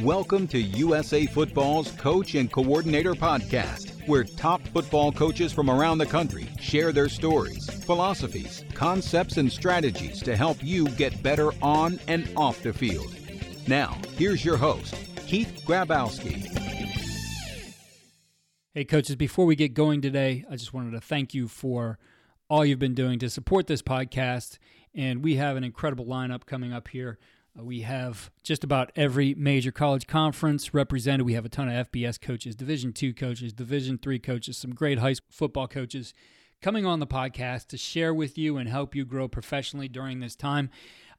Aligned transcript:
Welcome 0.00 0.46
to 0.48 0.60
USA 0.60 1.24
Football's 1.24 1.90
Coach 1.92 2.34
and 2.34 2.52
Coordinator 2.52 3.14
Podcast, 3.14 4.06
where 4.06 4.24
top 4.24 4.60
football 4.68 5.10
coaches 5.10 5.54
from 5.54 5.70
around 5.70 5.96
the 5.96 6.04
country 6.04 6.48
share 6.60 6.92
their 6.92 7.08
stories, 7.08 7.70
philosophies, 7.84 8.62
concepts, 8.74 9.38
and 9.38 9.50
strategies 9.50 10.22
to 10.22 10.36
help 10.36 10.62
you 10.62 10.86
get 10.90 11.22
better 11.22 11.50
on 11.62 11.98
and 12.08 12.30
off 12.36 12.62
the 12.62 12.74
field. 12.74 13.14
Now, 13.66 13.96
here's 14.18 14.44
your 14.44 14.58
host, 14.58 14.94
Keith 15.26 15.62
Grabowski. 15.64 16.46
Hey, 18.74 18.84
coaches, 18.84 19.16
before 19.16 19.46
we 19.46 19.56
get 19.56 19.72
going 19.72 20.02
today, 20.02 20.44
I 20.50 20.56
just 20.56 20.74
wanted 20.74 20.90
to 20.90 21.00
thank 21.00 21.32
you 21.32 21.48
for 21.48 21.98
all 22.50 22.66
you've 22.66 22.78
been 22.78 22.94
doing 22.94 23.18
to 23.20 23.30
support 23.30 23.66
this 23.66 23.80
podcast. 23.80 24.58
And 24.94 25.24
we 25.24 25.36
have 25.36 25.56
an 25.56 25.64
incredible 25.64 26.04
lineup 26.04 26.44
coming 26.44 26.74
up 26.74 26.88
here. 26.88 27.18
Uh, 27.58 27.64
we 27.64 27.80
have 27.82 28.30
just 28.42 28.64
about 28.64 28.92
every 28.96 29.34
major 29.34 29.70
college 29.70 30.06
conference 30.06 30.74
represented. 30.74 31.26
We 31.26 31.34
have 31.34 31.44
a 31.44 31.50
ton 31.50 31.68
of 31.68 31.90
FBS 31.90 32.20
coaches, 32.20 32.54
Division 32.54 32.92
two 32.92 33.14
coaches, 33.14 33.52
Division 33.52 33.98
three 33.98 34.18
coaches, 34.18 34.56
some 34.56 34.74
great 34.74 34.98
high 34.98 35.14
school 35.14 35.28
football 35.30 35.68
coaches 35.68 36.14
coming 36.62 36.86
on 36.86 37.00
the 37.00 37.06
podcast 37.06 37.68
to 37.68 37.76
share 37.76 38.14
with 38.14 38.38
you 38.38 38.56
and 38.56 38.68
help 38.68 38.94
you 38.94 39.04
grow 39.04 39.28
professionally 39.28 39.88
during 39.88 40.20
this 40.20 40.36
time. 40.36 40.70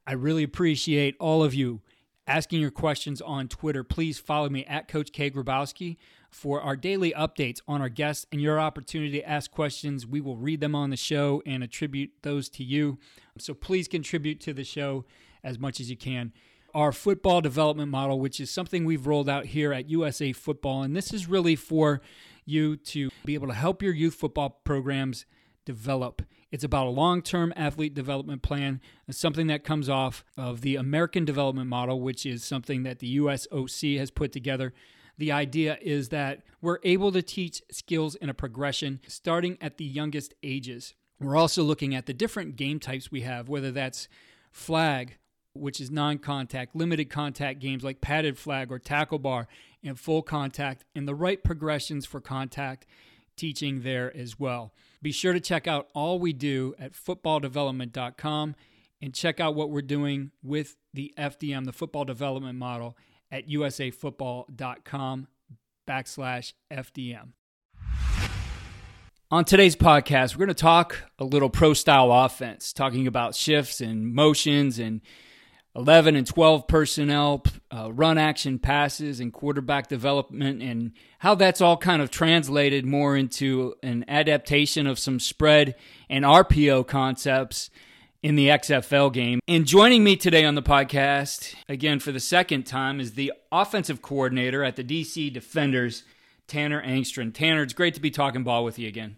I 0.06 0.12
really 0.12 0.42
appreciate 0.42 1.16
all 1.20 1.42
of 1.42 1.54
you 1.54 1.80
asking 2.26 2.60
your 2.60 2.70
questions 2.70 3.22
on 3.22 3.48
Twitter. 3.48 3.82
Please 3.82 4.18
follow 4.18 4.48
me 4.48 4.64
at 4.66 4.88
Coach 4.88 5.12
K. 5.12 5.30
Grabowski 5.30 5.96
for 6.30 6.60
our 6.60 6.76
daily 6.76 7.12
updates 7.12 7.60
on 7.66 7.80
our 7.80 7.88
guests 7.88 8.26
and 8.30 8.40
your 8.40 8.60
opportunity 8.60 9.12
to 9.12 9.28
ask 9.28 9.50
questions. 9.50 10.06
We 10.06 10.20
will 10.20 10.36
read 10.36 10.60
them 10.60 10.74
on 10.74 10.90
the 10.90 10.96
show 10.96 11.42
and 11.46 11.62
attribute 11.62 12.10
those 12.22 12.48
to 12.50 12.64
you. 12.64 12.98
So 13.38 13.54
please 13.54 13.88
contribute 13.88 14.40
to 14.40 14.52
the 14.52 14.64
show 14.64 15.06
as 15.42 15.58
much 15.58 15.80
as 15.80 15.90
you 15.90 15.96
can. 15.96 16.32
Our 16.74 16.92
football 16.92 17.40
development 17.40 17.90
model, 17.90 18.20
which 18.20 18.40
is 18.40 18.50
something 18.50 18.84
we've 18.84 19.06
rolled 19.06 19.28
out 19.28 19.46
here 19.46 19.72
at 19.72 19.88
USA 19.88 20.32
Football, 20.32 20.82
and 20.82 20.94
this 20.94 21.12
is 21.12 21.28
really 21.28 21.56
for 21.56 22.00
you 22.44 22.76
to 22.76 23.10
be 23.24 23.34
able 23.34 23.48
to 23.48 23.54
help 23.54 23.82
your 23.82 23.92
youth 23.92 24.14
football 24.14 24.60
programs 24.64 25.26
develop. 25.64 26.22
It's 26.50 26.64
about 26.64 26.86
a 26.86 26.90
long 26.90 27.20
term 27.22 27.52
athlete 27.56 27.94
development 27.94 28.42
plan, 28.42 28.80
something 29.10 29.48
that 29.48 29.64
comes 29.64 29.88
off 29.88 30.24
of 30.36 30.60
the 30.60 30.76
American 30.76 31.24
development 31.24 31.68
model, 31.68 32.00
which 32.00 32.24
is 32.24 32.44
something 32.44 32.84
that 32.84 33.00
the 33.00 33.18
USOC 33.18 33.98
has 33.98 34.10
put 34.10 34.32
together 34.32 34.72
the 35.18 35.32
idea 35.32 35.76
is 35.82 36.08
that 36.08 36.42
we're 36.62 36.78
able 36.84 37.12
to 37.12 37.22
teach 37.22 37.60
skills 37.70 38.14
in 38.14 38.30
a 38.30 38.34
progression 38.34 39.00
starting 39.06 39.58
at 39.60 39.76
the 39.76 39.84
youngest 39.84 40.32
ages. 40.42 40.94
We're 41.20 41.36
also 41.36 41.64
looking 41.64 41.94
at 41.94 42.06
the 42.06 42.14
different 42.14 42.54
game 42.54 42.78
types 42.78 43.10
we 43.10 43.22
have, 43.22 43.48
whether 43.48 43.72
that's 43.72 44.08
flag, 44.52 45.18
which 45.58 45.80
is 45.80 45.90
non 45.90 46.18
contact, 46.18 46.74
limited 46.74 47.10
contact 47.10 47.60
games 47.60 47.84
like 47.84 48.00
padded 48.00 48.38
flag 48.38 48.70
or 48.70 48.78
tackle 48.78 49.18
bar, 49.18 49.48
and 49.82 49.98
full 49.98 50.22
contact, 50.22 50.84
and 50.94 51.06
the 51.06 51.14
right 51.14 51.42
progressions 51.42 52.06
for 52.06 52.20
contact 52.20 52.86
teaching 53.36 53.82
there 53.82 54.14
as 54.16 54.38
well. 54.38 54.72
Be 55.00 55.12
sure 55.12 55.32
to 55.32 55.40
check 55.40 55.66
out 55.66 55.88
all 55.94 56.18
we 56.18 56.32
do 56.32 56.74
at 56.78 56.92
footballdevelopment.com 56.92 58.56
and 59.00 59.14
check 59.14 59.38
out 59.40 59.54
what 59.54 59.70
we're 59.70 59.80
doing 59.80 60.32
with 60.42 60.76
the 60.92 61.14
FDM, 61.16 61.64
the 61.64 61.72
football 61.72 62.04
development 62.04 62.58
model, 62.58 62.96
at 63.30 63.48
usafootball.com 63.48 65.28
backslash 65.88 66.52
FDM. 66.72 67.28
On 69.30 69.44
today's 69.44 69.76
podcast, 69.76 70.34
we're 70.34 70.46
going 70.46 70.48
to 70.48 70.54
talk 70.54 71.02
a 71.18 71.24
little 71.24 71.50
pro 71.50 71.74
style 71.74 72.10
offense, 72.10 72.72
talking 72.72 73.06
about 73.06 73.34
shifts 73.34 73.80
and 73.80 74.14
motions 74.14 74.78
and 74.78 75.02
11 75.78 76.16
and 76.16 76.26
12 76.26 76.66
personnel, 76.66 77.44
uh, 77.70 77.92
run 77.92 78.18
action 78.18 78.58
passes, 78.58 79.20
and 79.20 79.32
quarterback 79.32 79.86
development, 79.86 80.60
and 80.60 80.90
how 81.20 81.36
that's 81.36 81.60
all 81.60 81.76
kind 81.76 82.02
of 82.02 82.10
translated 82.10 82.84
more 82.84 83.16
into 83.16 83.76
an 83.84 84.04
adaptation 84.08 84.88
of 84.88 84.98
some 84.98 85.20
spread 85.20 85.76
and 86.10 86.24
RPO 86.24 86.88
concepts 86.88 87.70
in 88.24 88.34
the 88.34 88.48
XFL 88.48 89.12
game. 89.12 89.38
And 89.46 89.66
joining 89.66 90.02
me 90.02 90.16
today 90.16 90.44
on 90.44 90.56
the 90.56 90.62
podcast, 90.62 91.54
again 91.68 92.00
for 92.00 92.10
the 92.10 92.18
second 92.18 92.64
time, 92.64 92.98
is 92.98 93.14
the 93.14 93.32
offensive 93.52 94.02
coordinator 94.02 94.64
at 94.64 94.74
the 94.74 94.82
DC 94.82 95.32
Defenders, 95.32 96.02
Tanner 96.48 96.82
Engstrand. 96.82 97.34
Tanner, 97.34 97.62
it's 97.62 97.72
great 97.72 97.94
to 97.94 98.00
be 98.00 98.10
talking 98.10 98.42
ball 98.42 98.64
with 98.64 98.80
you 98.80 98.88
again. 98.88 99.16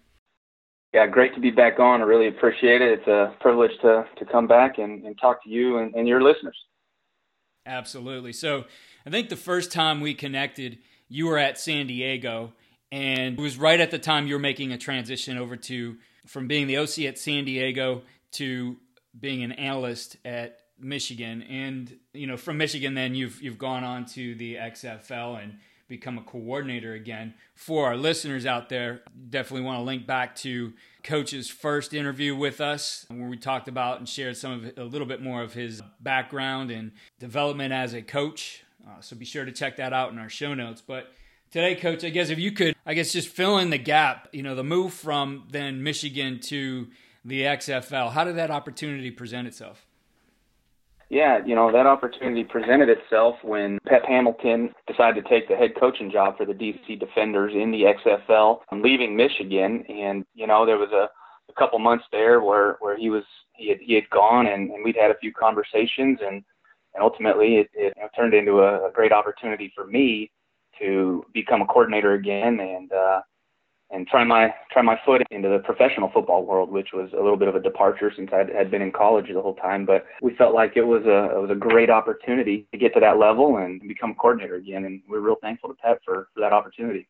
Yeah, 0.93 1.07
great 1.07 1.35
to 1.35 1.41
be 1.41 1.51
back 1.51 1.79
on. 1.79 2.01
I 2.01 2.05
really 2.05 2.27
appreciate 2.27 2.83
it. 2.83 2.99
It's 2.99 3.07
a 3.07 3.35
privilege 3.41 3.71
to, 3.83 4.05
to 4.19 4.25
come 4.25 4.49
back 4.49 4.79
and, 4.79 5.05
and 5.05 5.17
talk 5.21 5.43
to 5.45 5.51
you 5.51 5.79
and, 5.79 5.95
and 5.95 6.09
your 6.09 6.21
listeners. 6.21 6.57
Absolutely. 7.65 8.33
So 8.33 8.65
I 9.07 9.11
think 9.11 9.29
the 9.29 9.37
first 9.37 9.71
time 9.71 10.01
we 10.01 10.15
connected, 10.15 10.79
you 11.09 11.27
were 11.27 11.39
at 11.39 11.59
San 11.61 11.87
Diego, 11.87 12.53
and 12.91 13.39
it 13.39 13.43
was 13.43 13.57
right 13.57 13.79
at 13.79 13.93
the 13.93 13.99
time 13.99 14.27
you 14.27 14.35
were 14.35 14.41
making 14.41 14.73
a 14.73 14.79
transition 14.79 15.39
over 15.39 15.57
to 15.57 15.97
from 16.27 16.49
being 16.49 16.67
the 16.67 16.79
OC 16.79 17.01
at 17.01 17.19
San 17.19 17.45
Diego 17.45 18.03
to 18.33 18.77
being 19.19 19.43
an 19.43 19.53
analyst 19.53 20.17
at 20.25 20.59
Michigan, 20.79 21.43
and 21.43 21.99
you 22.13 22.27
know 22.27 22.37
from 22.37 22.57
Michigan, 22.57 22.95
then 22.95 23.15
you've 23.15 23.41
you've 23.43 23.59
gone 23.59 23.85
on 23.85 24.07
to 24.07 24.35
the 24.35 24.57
XFL 24.57 25.43
and 25.43 25.59
become 25.91 26.17
a 26.17 26.23
coordinator 26.23 26.95
again. 26.95 27.35
For 27.55 27.87
our 27.87 27.97
listeners 27.97 28.47
out 28.47 28.71
there, 28.71 29.03
definitely 29.29 29.67
want 29.67 29.81
to 29.81 29.83
link 29.83 30.07
back 30.07 30.37
to 30.37 30.73
Coach's 31.03 31.51
first 31.51 31.93
interview 31.93 32.35
with 32.35 32.61
us, 32.61 33.05
where 33.09 33.29
we 33.29 33.37
talked 33.37 33.69
about 33.69 33.99
and 33.99 34.09
shared 34.09 34.37
some 34.39 34.53
of 34.53 34.79
a 34.79 34.85
little 34.85 35.07
bit 35.07 35.21
more 35.21 35.43
of 35.43 35.53
his 35.53 35.83
background 36.01 36.71
and 36.71 36.93
development 37.19 37.75
as 37.75 37.93
a 37.93 38.01
coach. 38.01 38.63
Uh, 38.87 39.01
so 39.01 39.17
be 39.17 39.25
sure 39.27 39.45
to 39.45 39.53
check 39.53 39.77
that 39.77 39.93
out 39.93 40.13
in 40.13 40.19
our 40.19 40.31
show 40.31 40.55
notes. 40.55 40.81
But 40.81 41.13
today, 41.51 41.75
Coach, 41.75 42.05
I 42.05 42.11
guess 42.11 42.31
if 42.31 42.39
you 42.39 42.53
could, 42.53 42.75
I 42.87 42.95
guess 42.95 43.13
just 43.13 43.29
fill 43.29 43.59
in 43.59 43.71
the 43.71 43.79
gap. 43.79 44.29
You 44.33 44.43
know, 44.43 44.55
the 44.55 44.65
move 44.65 44.95
from 44.95 45.45
then 45.51 45.83
Michigan 45.83 46.41
to 46.45 46.89
the 47.25 47.43
XFL. 47.43 48.13
How 48.13 48.25
did 48.25 48.37
that 48.37 48.51
opportunity 48.51 49.11
present 49.11 49.49
itself? 49.49 49.85
Yeah, 51.11 51.41
you 51.45 51.57
know, 51.57 51.73
that 51.73 51.87
opportunity 51.87 52.45
presented 52.45 52.89
itself 52.89 53.35
when 53.43 53.81
Pep 53.85 54.05
Hamilton 54.07 54.73
decided 54.87 55.25
to 55.25 55.29
take 55.29 55.49
the 55.49 55.57
head 55.57 55.73
coaching 55.79 56.09
job 56.09 56.37
for 56.37 56.47
the 56.47 56.53
DC 56.53 57.01
Defenders 57.01 57.53
in 57.53 57.73
the 57.73 57.83
XFL, 57.83 58.61
leaving 58.73 59.17
Michigan. 59.17 59.85
And, 59.89 60.25
you 60.35 60.47
know, 60.47 60.65
there 60.65 60.79
was 60.79 60.93
a, 60.93 61.09
a 61.51 61.55
couple 61.59 61.81
months 61.81 62.05
there 62.13 62.41
where, 62.41 62.77
where 62.79 62.97
he 62.97 63.11
was, 63.11 63.25
he 63.57 63.71
had, 63.71 63.79
he 63.81 63.95
had 63.95 64.09
gone 64.11 64.47
and, 64.47 64.71
and 64.71 64.85
we'd 64.85 64.97
had 64.97 65.11
a 65.11 65.19
few 65.19 65.33
conversations 65.33 66.21
and, 66.25 66.45
and 66.95 67.03
ultimately 67.03 67.57
it, 67.57 67.71
it 67.75 67.93
you 67.97 68.03
know, 68.03 68.09
turned 68.15 68.33
into 68.33 68.61
a, 68.61 68.89
a 68.89 68.93
great 68.93 69.13
opportunity 69.13 69.73
for 69.75 69.89
me 69.89 70.31
to 70.79 71.25
become 71.35 71.61
a 71.61 71.67
coordinator 71.67 72.15
again. 72.15 72.61
And, 72.61 72.93
uh, 72.93 73.21
and 73.91 74.07
try 74.07 74.25
my 74.25 74.55
try 74.71 74.83
my 74.83 74.99
foot 75.05 75.23
into 75.31 75.49
the 75.49 75.59
professional 75.59 76.11
football 76.13 76.45
world, 76.45 76.71
which 76.71 76.89
was 76.93 77.11
a 77.13 77.17
little 77.17 77.37
bit 77.37 77.49
of 77.49 77.57
a 77.57 77.61
departure 77.61 78.13
since 78.15 78.31
I 78.33 78.45
had 78.57 78.71
been 78.71 78.83
in 78.83 78.93
college 78.93 79.27
the 79.33 79.41
whole 79.41 79.57
time. 79.57 79.85
But 79.85 80.07
we 80.23 80.35
felt 80.37 80.55
like 80.55 80.77
it 80.77 80.85
was 80.85 81.05
a 81.05 81.37
it 81.37 81.41
was 81.41 81.51
a 81.51 81.55
great 81.55 81.91
opportunity 81.91 82.67
to 82.73 82.79
get 82.79 82.95
to 82.95 83.01
that 83.01 83.19
level 83.19 83.59
and 83.59 83.81
become 83.87 84.13
a 84.13 84.15
coordinator 84.15 84.57
again, 84.57 84.85
and 84.85 85.03
we're 85.09 85.21
real 85.21 85.37
thankful 85.41 85.71
to 85.71 85.77
Pep 85.77 86.01
for, 86.05 86.29
for 86.35 86.41
that 86.41 86.53
opportunity. 86.53 87.09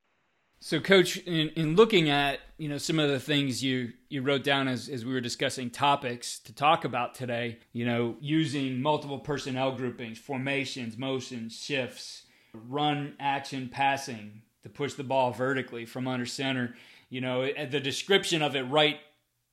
So, 0.63 0.79
Coach, 0.79 1.17
in, 1.17 1.49
in 1.51 1.75
looking 1.75 2.11
at 2.11 2.41
you 2.59 2.69
know 2.69 2.77
some 2.77 2.99
of 2.99 3.09
the 3.09 3.21
things 3.21 3.65
you 3.65 3.93
you 4.11 4.21
wrote 4.21 4.45
down 4.45 4.69
as 4.69 4.89
as 4.89 5.05
we 5.05 5.13
were 5.13 5.21
discussing 5.21 5.71
topics 5.71 6.39
to 6.41 6.55
talk 6.55 6.85
about 6.85 7.15
today, 7.15 7.59
you 7.73 7.87
know, 7.87 8.17
using 8.21 8.83
multiple 8.83 9.19
personnel 9.19 9.73
groupings, 9.73 10.19
formations, 10.19 10.99
motions, 10.99 11.59
shifts, 11.59 12.25
run, 12.53 13.15
action, 13.19 13.71
passing, 13.73 14.43
to 14.63 14.69
push 14.69 14.95
the 14.95 15.05
ball 15.05 15.33
vertically 15.33 15.85
from 15.85 16.07
under 16.07 16.27
center. 16.27 16.75
You 17.09 17.21
know, 17.21 17.49
the 17.69 17.81
description 17.81 18.43
of 18.43 18.55
it 18.57 18.63
right, 18.63 18.99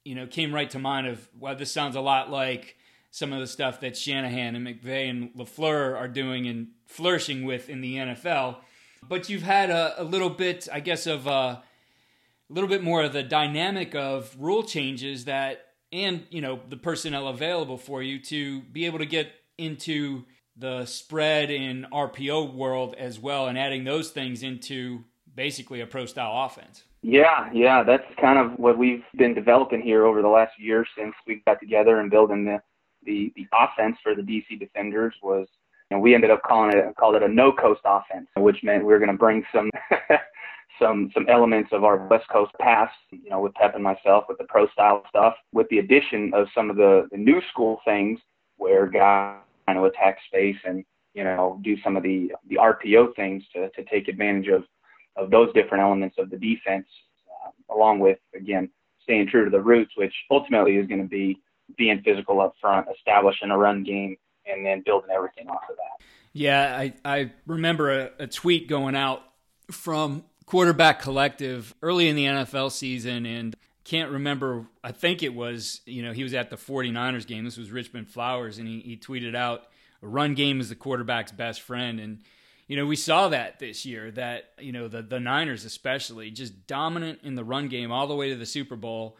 you 0.03 0.15
know, 0.15 0.27
came 0.27 0.53
right 0.53 0.69
to 0.71 0.79
mind 0.79 1.07
of 1.07 1.27
well, 1.37 1.55
this 1.55 1.71
sounds 1.71 1.95
a 1.95 2.01
lot 2.01 2.29
like 2.29 2.75
some 3.11 3.33
of 3.33 3.39
the 3.39 3.47
stuff 3.47 3.79
that 3.81 3.97
Shanahan 3.97 4.55
and 4.55 4.67
McVay 4.67 5.09
and 5.09 5.33
LaFleur 5.33 5.95
are 5.97 6.07
doing 6.07 6.47
and 6.47 6.67
flourishing 6.85 7.45
with 7.45 7.69
in 7.69 7.81
the 7.81 7.95
NFL. 7.95 8.57
But 9.07 9.29
you've 9.29 9.43
had 9.43 9.69
a, 9.69 10.01
a 10.01 10.03
little 10.03 10.29
bit, 10.29 10.67
I 10.71 10.81
guess, 10.81 11.07
of 11.07 11.27
a, 11.27 11.29
a 11.29 11.63
little 12.49 12.69
bit 12.69 12.83
more 12.83 13.03
of 13.03 13.13
the 13.13 13.23
dynamic 13.23 13.95
of 13.95 14.35
rule 14.37 14.63
changes 14.63 15.25
that, 15.25 15.65
and 15.91 16.25
you 16.29 16.41
know, 16.41 16.59
the 16.69 16.77
personnel 16.77 17.27
available 17.27 17.77
for 17.77 18.03
you 18.03 18.19
to 18.23 18.61
be 18.61 18.85
able 18.85 18.99
to 18.99 19.05
get 19.05 19.31
into 19.57 20.25
the 20.57 20.85
spread 20.85 21.51
in 21.51 21.85
RPO 21.91 22.53
world 22.53 22.95
as 22.97 23.19
well 23.19 23.47
and 23.47 23.57
adding 23.57 23.83
those 23.83 24.09
things 24.09 24.43
into 24.43 25.03
basically 25.35 25.81
a 25.81 25.85
pro 25.85 26.05
style 26.05 26.45
offense. 26.45 26.83
Yeah, 27.03 27.49
yeah, 27.53 27.83
that's 27.83 28.03
kind 28.19 28.39
of 28.39 28.57
what 28.57 28.77
we've 28.77 29.03
been 29.15 29.35
developing 29.35 29.81
here 29.81 30.05
over 30.05 30.21
the 30.21 30.27
last 30.27 30.59
year 30.59 30.85
since 30.97 31.13
we 31.27 31.41
got 31.45 31.59
together 31.59 31.99
and 31.99 32.09
building 32.09 32.45
the 32.45 32.61
the, 33.05 33.31
the 33.37 33.47
offense 33.53 33.95
for 34.03 34.15
the 34.15 34.21
DC 34.21 34.59
defenders 34.59 35.13
was 35.23 35.47
you 35.89 35.95
know, 35.95 36.01
we 36.01 36.13
ended 36.13 36.31
up 36.31 36.41
calling 36.43 36.75
it 36.75 36.95
called 36.97 37.15
it 37.15 37.23
a 37.23 37.27
no 37.27 37.51
coast 37.51 37.81
offense, 37.85 38.27
which 38.35 38.63
meant 38.63 38.83
we 38.83 38.91
were 38.91 38.99
going 38.99 39.11
to 39.11 39.17
bring 39.17 39.45
some 39.53 39.69
some 40.81 41.11
some 41.13 41.25
elements 41.29 41.69
of 41.71 41.83
our 41.83 42.07
West 42.07 42.27
Coast 42.29 42.51
pass, 42.59 42.89
you 43.11 43.29
know, 43.29 43.39
with 43.39 43.53
Pep 43.53 43.75
and 43.75 43.83
myself 43.83 44.25
with 44.27 44.37
the 44.37 44.43
pro 44.45 44.67
style 44.69 45.03
stuff, 45.07 45.35
with 45.53 45.69
the 45.69 45.79
addition 45.79 46.31
of 46.33 46.47
some 46.53 46.69
of 46.69 46.75
the, 46.75 47.07
the 47.11 47.17
new 47.17 47.41
school 47.51 47.79
things 47.85 48.19
where 48.57 48.87
guys 48.87 49.37
trying 49.67 49.77
to 49.77 49.83
attack 49.83 50.17
space 50.27 50.57
and 50.65 50.85
you 51.17 51.23
know, 51.23 51.59
do 51.63 51.75
some 51.83 51.97
of 51.97 52.03
the 52.03 52.31
the 52.47 52.57
RPO 52.57 53.15
things 53.15 53.43
to 53.53 53.69
to 53.71 53.83
take 53.85 54.07
advantage 54.07 54.47
of 54.49 54.63
of 55.15 55.31
those 55.31 55.51
different 55.53 55.83
elements 55.83 56.17
of 56.19 56.29
the 56.29 56.37
defense, 56.37 56.85
uh, 57.27 57.73
along 57.73 57.99
with 57.99 58.19
again 58.35 58.69
staying 59.01 59.27
true 59.27 59.43
to 59.43 59.49
the 59.49 59.59
roots, 59.59 59.91
which 59.97 60.13
ultimately 60.29 60.75
is 60.75 60.87
going 60.87 61.01
to 61.01 61.07
be 61.07 61.41
being 61.75 62.01
physical 62.05 62.39
up 62.39 62.53
front, 62.61 62.85
establishing 62.95 63.49
a 63.49 63.57
run 63.57 63.83
game, 63.83 64.15
and 64.45 64.63
then 64.63 64.83
building 64.85 65.09
everything 65.09 65.49
off 65.49 65.63
of 65.67 65.75
that. 65.75 66.05
Yeah, 66.33 66.77
I, 66.77 66.93
I 67.03 67.31
remember 67.47 67.99
a, 67.99 68.11
a 68.19 68.27
tweet 68.27 68.67
going 68.67 68.95
out 68.95 69.23
from 69.71 70.23
Quarterback 70.45 71.01
Collective 71.01 71.73
early 71.81 72.09
in 72.09 72.15
the 72.15 72.25
NFL 72.25 72.71
season, 72.71 73.25
and 73.25 73.55
can't 73.87 74.11
remember. 74.11 74.65
I 74.83 74.91
think 74.91 75.23
it 75.23 75.33
was, 75.33 75.81
you 75.85 76.03
know, 76.03 76.11
he 76.11 76.23
was 76.23 76.33
at 76.33 76.49
the 76.49 76.57
49ers 76.57 77.25
game. 77.25 77.45
This 77.45 77.57
was 77.57 77.71
Richmond 77.71 78.09
Flowers, 78.09 78.57
and 78.57 78.67
he, 78.67 78.81
he 78.81 78.97
tweeted 78.97 79.35
out, 79.35 79.63
a 80.01 80.07
run 80.07 80.35
game 80.35 80.59
is 80.59 80.69
the 80.69 80.75
quarterback's 80.75 81.31
best 81.31 81.61
friend. 81.61 81.99
And, 81.99 82.19
you 82.67 82.75
know, 82.75 82.85
we 82.85 82.97
saw 82.97 83.29
that 83.29 83.59
this 83.59 83.85
year, 83.85 84.11
that, 84.11 84.51
you 84.59 84.71
know, 84.73 84.87
the, 84.87 85.01
the 85.01 85.19
Niners 85.19 85.63
especially, 85.63 86.29
just 86.31 86.67
dominant 86.67 87.19
in 87.23 87.35
the 87.35 87.43
run 87.43 87.69
game 87.69 87.91
all 87.91 88.07
the 88.07 88.15
way 88.15 88.29
to 88.29 88.35
the 88.35 88.45
Super 88.45 88.75
Bowl. 88.75 89.17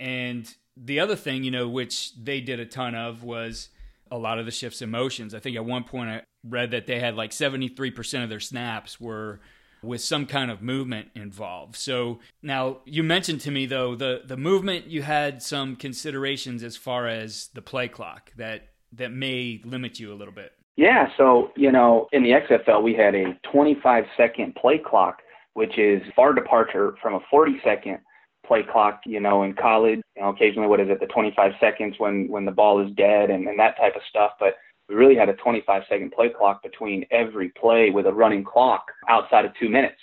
And 0.00 0.52
the 0.76 1.00
other 1.00 1.16
thing, 1.16 1.44
you 1.44 1.50
know, 1.50 1.68
which 1.68 2.14
they 2.16 2.40
did 2.40 2.60
a 2.60 2.66
ton 2.66 2.94
of 2.94 3.22
was 3.22 3.68
a 4.10 4.18
lot 4.18 4.38
of 4.38 4.46
the 4.46 4.50
shifts 4.52 4.82
in 4.82 4.90
motions. 4.90 5.32
I 5.34 5.38
think 5.38 5.56
at 5.56 5.64
one 5.64 5.84
point 5.84 6.10
I 6.10 6.22
read 6.44 6.72
that 6.72 6.86
they 6.86 6.98
had 6.98 7.14
like 7.14 7.30
73% 7.30 8.22
of 8.24 8.28
their 8.28 8.40
snaps 8.40 9.00
were 9.00 9.40
with 9.82 10.00
some 10.00 10.26
kind 10.26 10.50
of 10.50 10.62
movement 10.62 11.08
involved. 11.14 11.76
So 11.76 12.18
now 12.42 12.78
you 12.84 13.02
mentioned 13.02 13.40
to 13.42 13.50
me 13.50 13.66
though 13.66 13.94
the 13.94 14.22
the 14.24 14.36
movement 14.36 14.86
you 14.86 15.02
had 15.02 15.42
some 15.42 15.76
considerations 15.76 16.62
as 16.62 16.76
far 16.76 17.06
as 17.06 17.48
the 17.54 17.62
play 17.62 17.88
clock 17.88 18.32
that 18.36 18.68
that 18.92 19.12
may 19.12 19.60
limit 19.64 20.00
you 20.00 20.12
a 20.12 20.16
little 20.16 20.34
bit. 20.34 20.52
Yeah, 20.76 21.08
so 21.16 21.50
you 21.56 21.72
know 21.72 22.08
in 22.12 22.22
the 22.22 22.30
XFL 22.30 22.82
we 22.82 22.94
had 22.94 23.14
a 23.14 23.38
25 23.50 24.04
second 24.16 24.54
play 24.54 24.78
clock, 24.78 25.18
which 25.54 25.78
is 25.78 26.02
far 26.14 26.32
departure 26.32 26.94
from 27.02 27.14
a 27.14 27.20
40 27.30 27.60
second 27.64 27.98
play 28.46 28.62
clock. 28.62 29.00
You 29.04 29.20
know 29.20 29.42
in 29.42 29.54
college, 29.54 30.00
you 30.16 30.22
know 30.22 30.30
occasionally 30.30 30.68
what 30.68 30.80
is 30.80 30.88
it 30.88 31.00
the 31.00 31.06
25 31.06 31.52
seconds 31.60 31.94
when 31.98 32.28
when 32.28 32.44
the 32.44 32.52
ball 32.52 32.84
is 32.84 32.92
dead 32.94 33.30
and, 33.30 33.46
and 33.46 33.58
that 33.58 33.76
type 33.76 33.96
of 33.96 34.02
stuff, 34.08 34.32
but 34.38 34.54
we 34.88 34.94
really 34.94 35.16
had 35.16 35.28
a 35.28 35.34
25 35.34 35.82
second 35.88 36.12
play 36.12 36.30
clock 36.30 36.62
between 36.62 37.04
every 37.10 37.50
play 37.50 37.90
with 37.90 38.06
a 38.06 38.12
running 38.12 38.44
clock 38.44 38.86
outside 39.08 39.44
of 39.44 39.52
two 39.60 39.68
minutes. 39.68 40.00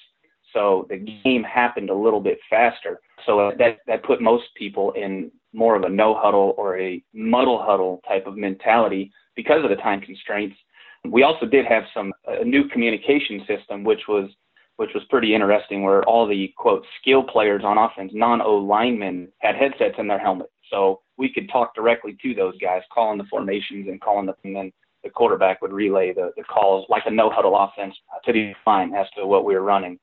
So 0.54 0.88
the 0.90 0.98
game 1.24 1.44
happened 1.44 1.90
a 1.90 1.96
little 1.96 2.22
bit 2.22 2.38
faster. 2.50 3.02
So 3.26 3.52
that, 3.58 3.80
that 3.88 4.04
put 4.04 4.22
most 4.22 4.46
people 4.56 4.92
in 4.92 5.32
more 5.54 5.76
of 5.76 5.84
a 5.84 5.90
no 5.90 6.16
huddle 6.16 6.54
or 6.58 6.80
a 6.80 7.04
muddle 7.14 7.62
huddle 7.64 8.02
type 8.08 8.28
of 8.28 8.38
mentality 8.38 9.12
because 9.36 9.64
of 9.64 9.70
the 9.70 9.76
time 9.78 10.02
constraints. 10.02 10.56
We 11.04 11.24
also 11.24 11.46
did 11.46 11.66
have 11.66 11.84
some 11.94 12.14
a 12.28 12.44
new 12.44 12.68
communication 12.68 13.46
system, 13.48 13.84
which 13.84 14.02
was 14.08 14.30
which 14.78 14.90
was 14.94 15.04
pretty 15.10 15.34
interesting, 15.34 15.84
where 15.84 16.04
all 16.04 16.28
the 16.28 16.54
quote 16.58 16.86
skill 17.00 17.24
players 17.24 17.64
on 17.64 17.78
offense, 17.78 18.12
non 18.14 18.42
O 18.42 18.56
linemen, 18.58 19.30
had 19.40 19.56
headsets 19.56 19.96
in 19.98 20.08
their 20.08 20.20
helmet. 20.20 20.52
So 20.70 21.02
we 21.18 21.32
could 21.32 21.50
talk 21.50 21.74
directly 21.76 22.18
to 22.22 22.34
those 22.34 22.58
guys, 22.58 22.82
calling 22.94 23.18
the 23.18 23.24
formations 23.26 23.88
and 23.88 24.02
calling 24.02 24.26
the, 24.26 24.36
and 24.44 24.56
then 24.56 24.72
the 25.04 25.10
quarterback 25.10 25.62
would 25.62 25.72
relay 25.72 26.14
the, 26.14 26.32
the 26.36 26.44
calls 26.44 26.86
like 26.90 27.04
a 27.06 27.12
no 27.12 27.30
huddle 27.30 27.58
offense 27.58 27.96
to 28.26 28.34
the 28.34 28.54
line 28.66 28.94
as 28.94 29.08
to 29.16 29.26
what 29.26 29.46
we 29.46 29.54
were 29.54 29.62
running. 29.62 30.00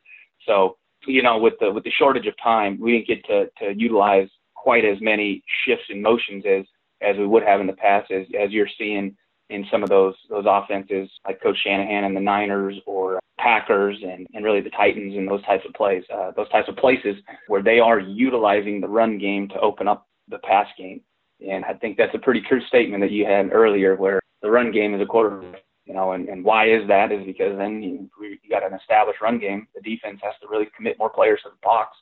So, 0.47 0.77
you 1.07 1.23
know, 1.23 1.39
with 1.39 1.55
the, 1.61 1.71
with 1.71 1.85
the 1.85 1.91
shortage 1.91 2.27
of 2.27 2.35
time, 2.43 2.79
we 2.81 2.93
didn't 2.93 3.09
get 3.09 3.25
to, 3.27 3.51
to 3.59 3.79
utilize 3.79 4.29
quite 4.55 4.85
as 4.85 5.01
many 5.01 5.43
shifts 5.65 5.85
and 5.91 6.01
motions 6.01 6.45
as, 6.47 6.65
as 7.01 7.17
we 7.17 7.27
would 7.27 7.43
have 7.43 7.61
in 7.61 7.67
the 7.67 7.73
past, 7.73 8.11
as, 8.13 8.27
as 8.41 8.53
you're 8.53 8.69
seeing 8.79 9.17
in 9.51 9.67
some 9.71 9.83
of 9.83 9.89
those, 9.89 10.15
those 10.31 10.45
offenses 10.47 11.11
like 11.27 11.43
Coach 11.43 11.59
Shanahan 11.63 12.05
and 12.05 12.17
the 12.17 12.21
Niners 12.21 12.77
or 12.87 13.21
Packers 13.39 13.99
and, 14.03 14.27
and 14.35 14.45
really 14.45 14.61
the 14.61 14.71
Titans 14.71 15.17
and 15.17 15.29
those 15.29 15.45
types 15.45 15.65
of 15.67 15.75
plays, 15.75 16.05
uh, 16.15 16.31
those 16.37 16.49
types 16.51 16.69
of 16.69 16.77
places 16.77 17.17
where 17.49 17.63
they 17.63 17.81
are 17.81 17.99
utilizing 17.99 18.81
the 18.81 18.89
run 18.89 19.19
game 19.19 19.49
to 19.49 19.61
open 19.61 19.89
up 19.89 20.07
the 20.29 20.39
pass 20.39 20.67
game. 20.79 21.01
And 21.47 21.65
I 21.65 21.75
think 21.75 21.97
that's 21.97 22.15
a 22.15 22.19
pretty 22.19 22.41
true 22.43 22.61
statement 22.67 23.03
that 23.03 23.11
you 23.11 23.27
had 23.27 23.53
earlier, 23.53 23.97
where 23.97 24.21
the 24.43 24.51
run 24.51 24.71
game 24.71 24.95
is 24.95 25.01
a 25.01 25.07
quarterback. 25.07 25.63
You 25.85 25.95
know, 25.95 26.13
and, 26.13 26.29
and 26.29 26.45
why 26.45 26.71
is 26.71 26.87
that? 26.87 27.11
Is 27.11 27.27
because 27.27 27.59
then 27.59 27.83
you, 27.83 28.09
you 28.23 28.49
got 28.49 28.65
an 28.65 28.73
established 28.73 29.21
run 29.21 29.41
game. 29.41 29.67
The 29.75 29.81
defense 29.81 30.21
has 30.23 30.35
to 30.41 30.49
really 30.49 30.69
commit 30.77 30.97
more 30.99 31.11
players 31.11 31.41
to 31.43 31.51
the 31.51 31.57
box, 31.61 31.97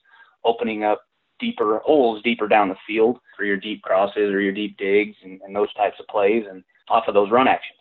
opening 0.44 0.84
up 0.84 1.00
deeper 1.38 1.78
holes 1.78 2.22
deeper 2.22 2.46
down 2.46 2.69
the 2.69 2.76
field 2.87 3.19
for 3.34 3.44
your 3.44 3.56
deep 3.56 3.81
crosses 3.82 4.31
or 4.31 4.43
your 4.43 4.52
deep 4.52 4.76
digs 4.76 5.17
and, 5.25 5.40
and 5.40 5.56
those 5.56 5.72
types 5.72 5.96
of 5.99 6.06
plays, 6.08 6.44
and 6.49 6.62
off 6.90 7.08
of 7.08 7.14
those 7.14 7.31
run 7.31 7.49
actions. 7.49 7.80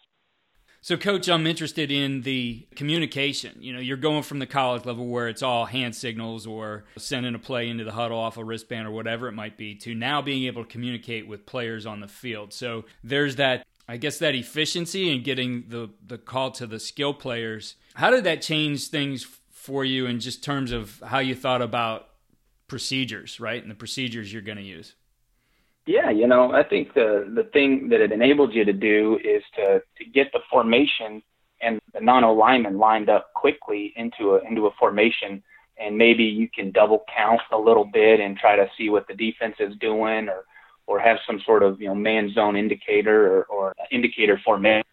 So, 0.81 0.96
coach, 0.96 1.28
I'm 1.28 1.46
interested 1.46 1.92
in 1.92 2.22
the 2.22 2.66
communication. 2.76 3.58
You 3.60 3.74
know, 3.74 3.80
you're 3.80 3.98
going 3.98 4.24
from 4.24 4.40
the 4.40 4.46
college 4.46 4.86
level 4.86 5.08
where 5.08 5.28
it's 5.28 5.44
all 5.44 5.66
hand 5.66 5.94
signals 5.94 6.48
or 6.48 6.86
sending 6.98 7.36
a 7.36 7.40
play 7.40 7.68
into 7.68 7.84
the 7.84 7.92
huddle 7.92 8.18
off 8.18 8.38
a 8.38 8.44
wristband 8.44 8.88
or 8.88 8.92
whatever 8.92 9.28
it 9.28 9.34
might 9.34 9.58
be 9.58 9.76
to 9.76 9.94
now 9.94 10.22
being 10.22 10.46
able 10.46 10.64
to 10.64 10.70
communicate 10.70 11.28
with 11.28 11.46
players 11.46 11.86
on 11.86 12.00
the 12.00 12.08
field. 12.08 12.54
So, 12.54 12.86
there's 13.04 13.36
that, 13.36 13.66
I 13.90 13.98
guess, 13.98 14.20
that 14.20 14.36
efficiency 14.36 15.12
in 15.12 15.22
getting 15.22 15.66
the, 15.68 15.90
the 16.06 16.18
call 16.18 16.52
to 16.52 16.66
the 16.66 16.80
skill 16.80 17.14
players. 17.14 17.75
How 17.96 18.10
did 18.10 18.24
that 18.24 18.42
change 18.42 18.88
things 18.88 19.28
for 19.52 19.84
you 19.84 20.06
in 20.06 20.22
just 20.22 20.44
terms 20.44 20.72
of 20.72 21.04
how 21.06 21.20
you 21.20 21.36
thought 21.36 21.62
about 21.62 22.08
procedures, 22.68 23.40
right? 23.42 23.62
And 23.62 23.70
the 23.70 23.75
procedures 23.75 24.32
you're 24.32 24.42
going 24.42 24.58
to 24.58 24.64
use? 24.64 24.96
Yeah, 25.86 26.10
you 26.12 26.28
know, 26.28 26.52
I 26.52 26.64
think 26.64 26.94
the 26.94 27.31
the 27.36 27.50
thing 27.52 27.90
that 27.90 28.02
it 28.02 28.12
enabled 28.12 28.54
you 28.54 28.64
to 28.66 28.74
do 28.74 29.20
is 29.24 29.44
to 29.56 29.80
to 29.98 30.06
get 30.14 30.31
the 30.34 30.40
formation 30.50 31.22
and 31.62 31.80
the 31.94 32.00
non-O 32.00 32.34
lineman 32.34 32.78
lined 32.78 33.10
up 33.10 33.34
quickly 33.34 33.94
into 33.96 34.36
a 34.36 34.48
into 34.48 34.68
a 34.68 34.72
formation, 34.80 35.44
and 35.78 35.98
maybe 35.98 36.24
you 36.24 36.48
can 36.54 36.72
double 36.72 37.04
count 37.16 37.42
a 37.52 37.58
little 37.58 37.86
bit 37.86 38.20
and 38.20 38.38
try 38.38 38.56
to 38.56 38.68
see 38.78 38.90
what 38.90 39.08
the 39.08 39.16
defense 39.16 39.56
is 39.60 39.76
doing, 39.80 40.30
or 40.30 40.46
or 40.86 41.00
have 41.00 41.18
some 41.26 41.40
sort 41.46 41.64
of 41.64 41.82
you 41.82 41.88
know 41.88 41.96
man 41.96 42.32
zone 42.34 42.56
indicator 42.56 43.38
or, 43.38 43.44
or 43.46 43.75
indicator 43.92 44.40
formation 44.44 44.84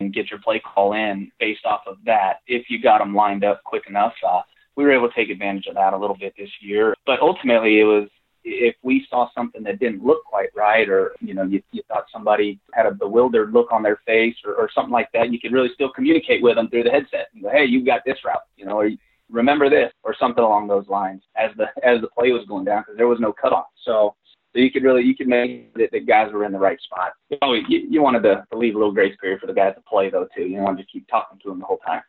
and 0.00 0.14
get 0.14 0.30
your 0.30 0.40
play 0.40 0.60
call 0.60 0.92
in 0.92 1.30
based 1.40 1.64
off 1.64 1.80
of 1.86 1.96
that. 2.04 2.40
If 2.46 2.70
you 2.70 2.80
got 2.80 2.98
them 2.98 3.14
lined 3.14 3.44
up 3.44 3.62
quick 3.64 3.84
enough, 3.88 4.14
uh, 4.26 4.42
we 4.76 4.84
were 4.84 4.92
able 4.92 5.08
to 5.08 5.14
take 5.14 5.30
advantage 5.30 5.66
of 5.66 5.74
that 5.74 5.92
a 5.92 5.98
little 5.98 6.16
bit 6.16 6.34
this 6.38 6.50
year. 6.60 6.94
But 7.04 7.20
ultimately, 7.20 7.80
it 7.80 7.84
was 7.84 8.08
if 8.48 8.76
we 8.82 9.06
saw 9.08 9.28
something 9.34 9.62
that 9.64 9.78
didn't 9.78 10.04
look 10.04 10.24
quite 10.24 10.48
right, 10.54 10.88
or 10.88 11.12
you 11.20 11.34
know, 11.34 11.44
you, 11.44 11.62
you 11.72 11.82
thought 11.88 12.06
somebody 12.12 12.58
had 12.72 12.86
a 12.86 12.92
bewildered 12.92 13.52
look 13.52 13.72
on 13.72 13.82
their 13.82 14.00
face, 14.06 14.36
or, 14.44 14.54
or 14.54 14.70
something 14.74 14.92
like 14.92 15.10
that, 15.12 15.32
you 15.32 15.38
could 15.40 15.52
really 15.52 15.70
still 15.74 15.90
communicate 15.90 16.42
with 16.42 16.56
them 16.56 16.68
through 16.68 16.84
the 16.84 16.90
headset 16.90 17.28
and 17.34 17.42
go, 17.42 17.50
"Hey, 17.50 17.64
you've 17.64 17.86
got 17.86 18.02
this 18.04 18.18
route," 18.24 18.42
you 18.56 18.64
know, 18.64 18.78
or 18.80 18.90
remember 19.30 19.68
this, 19.68 19.92
or 20.02 20.14
something 20.18 20.42
along 20.42 20.68
those 20.68 20.88
lines 20.88 21.22
as 21.36 21.50
the 21.56 21.66
as 21.82 22.00
the 22.00 22.08
play 22.08 22.32
was 22.32 22.46
going 22.46 22.64
down 22.64 22.82
because 22.82 22.96
there 22.96 23.08
was 23.08 23.20
no 23.20 23.32
cutoff. 23.32 23.66
So 23.84 24.14
so 24.54 24.60
you 24.60 24.70
could 24.70 24.82
really 24.82 25.02
you 25.02 25.14
could 25.14 25.28
make 25.28 25.74
that 25.74 25.90
the 25.92 26.00
guys 26.00 26.32
were 26.32 26.44
in 26.44 26.52
the 26.52 26.58
right 26.58 26.80
spot. 26.80 27.12
You, 27.30 27.38
know, 27.42 27.52
you, 27.54 27.86
you 27.90 28.02
wanted 28.02 28.22
to, 28.22 28.44
to 28.50 28.58
leave 28.58 28.74
a 28.74 28.78
little 28.78 28.92
grace 28.92 29.16
period 29.20 29.40
for 29.40 29.46
the 29.46 29.52
guys 29.52 29.74
to 29.74 29.82
play 29.82 30.10
though 30.10 30.26
too. 30.34 30.42
You 30.42 30.56
don't 30.56 30.64
want 30.64 30.78
to 30.78 30.86
keep 30.86 31.06
talking 31.08 31.38
to 31.42 31.50
them 31.50 31.60
the 31.60 31.66
whole 31.66 31.80
time. 31.86 32.02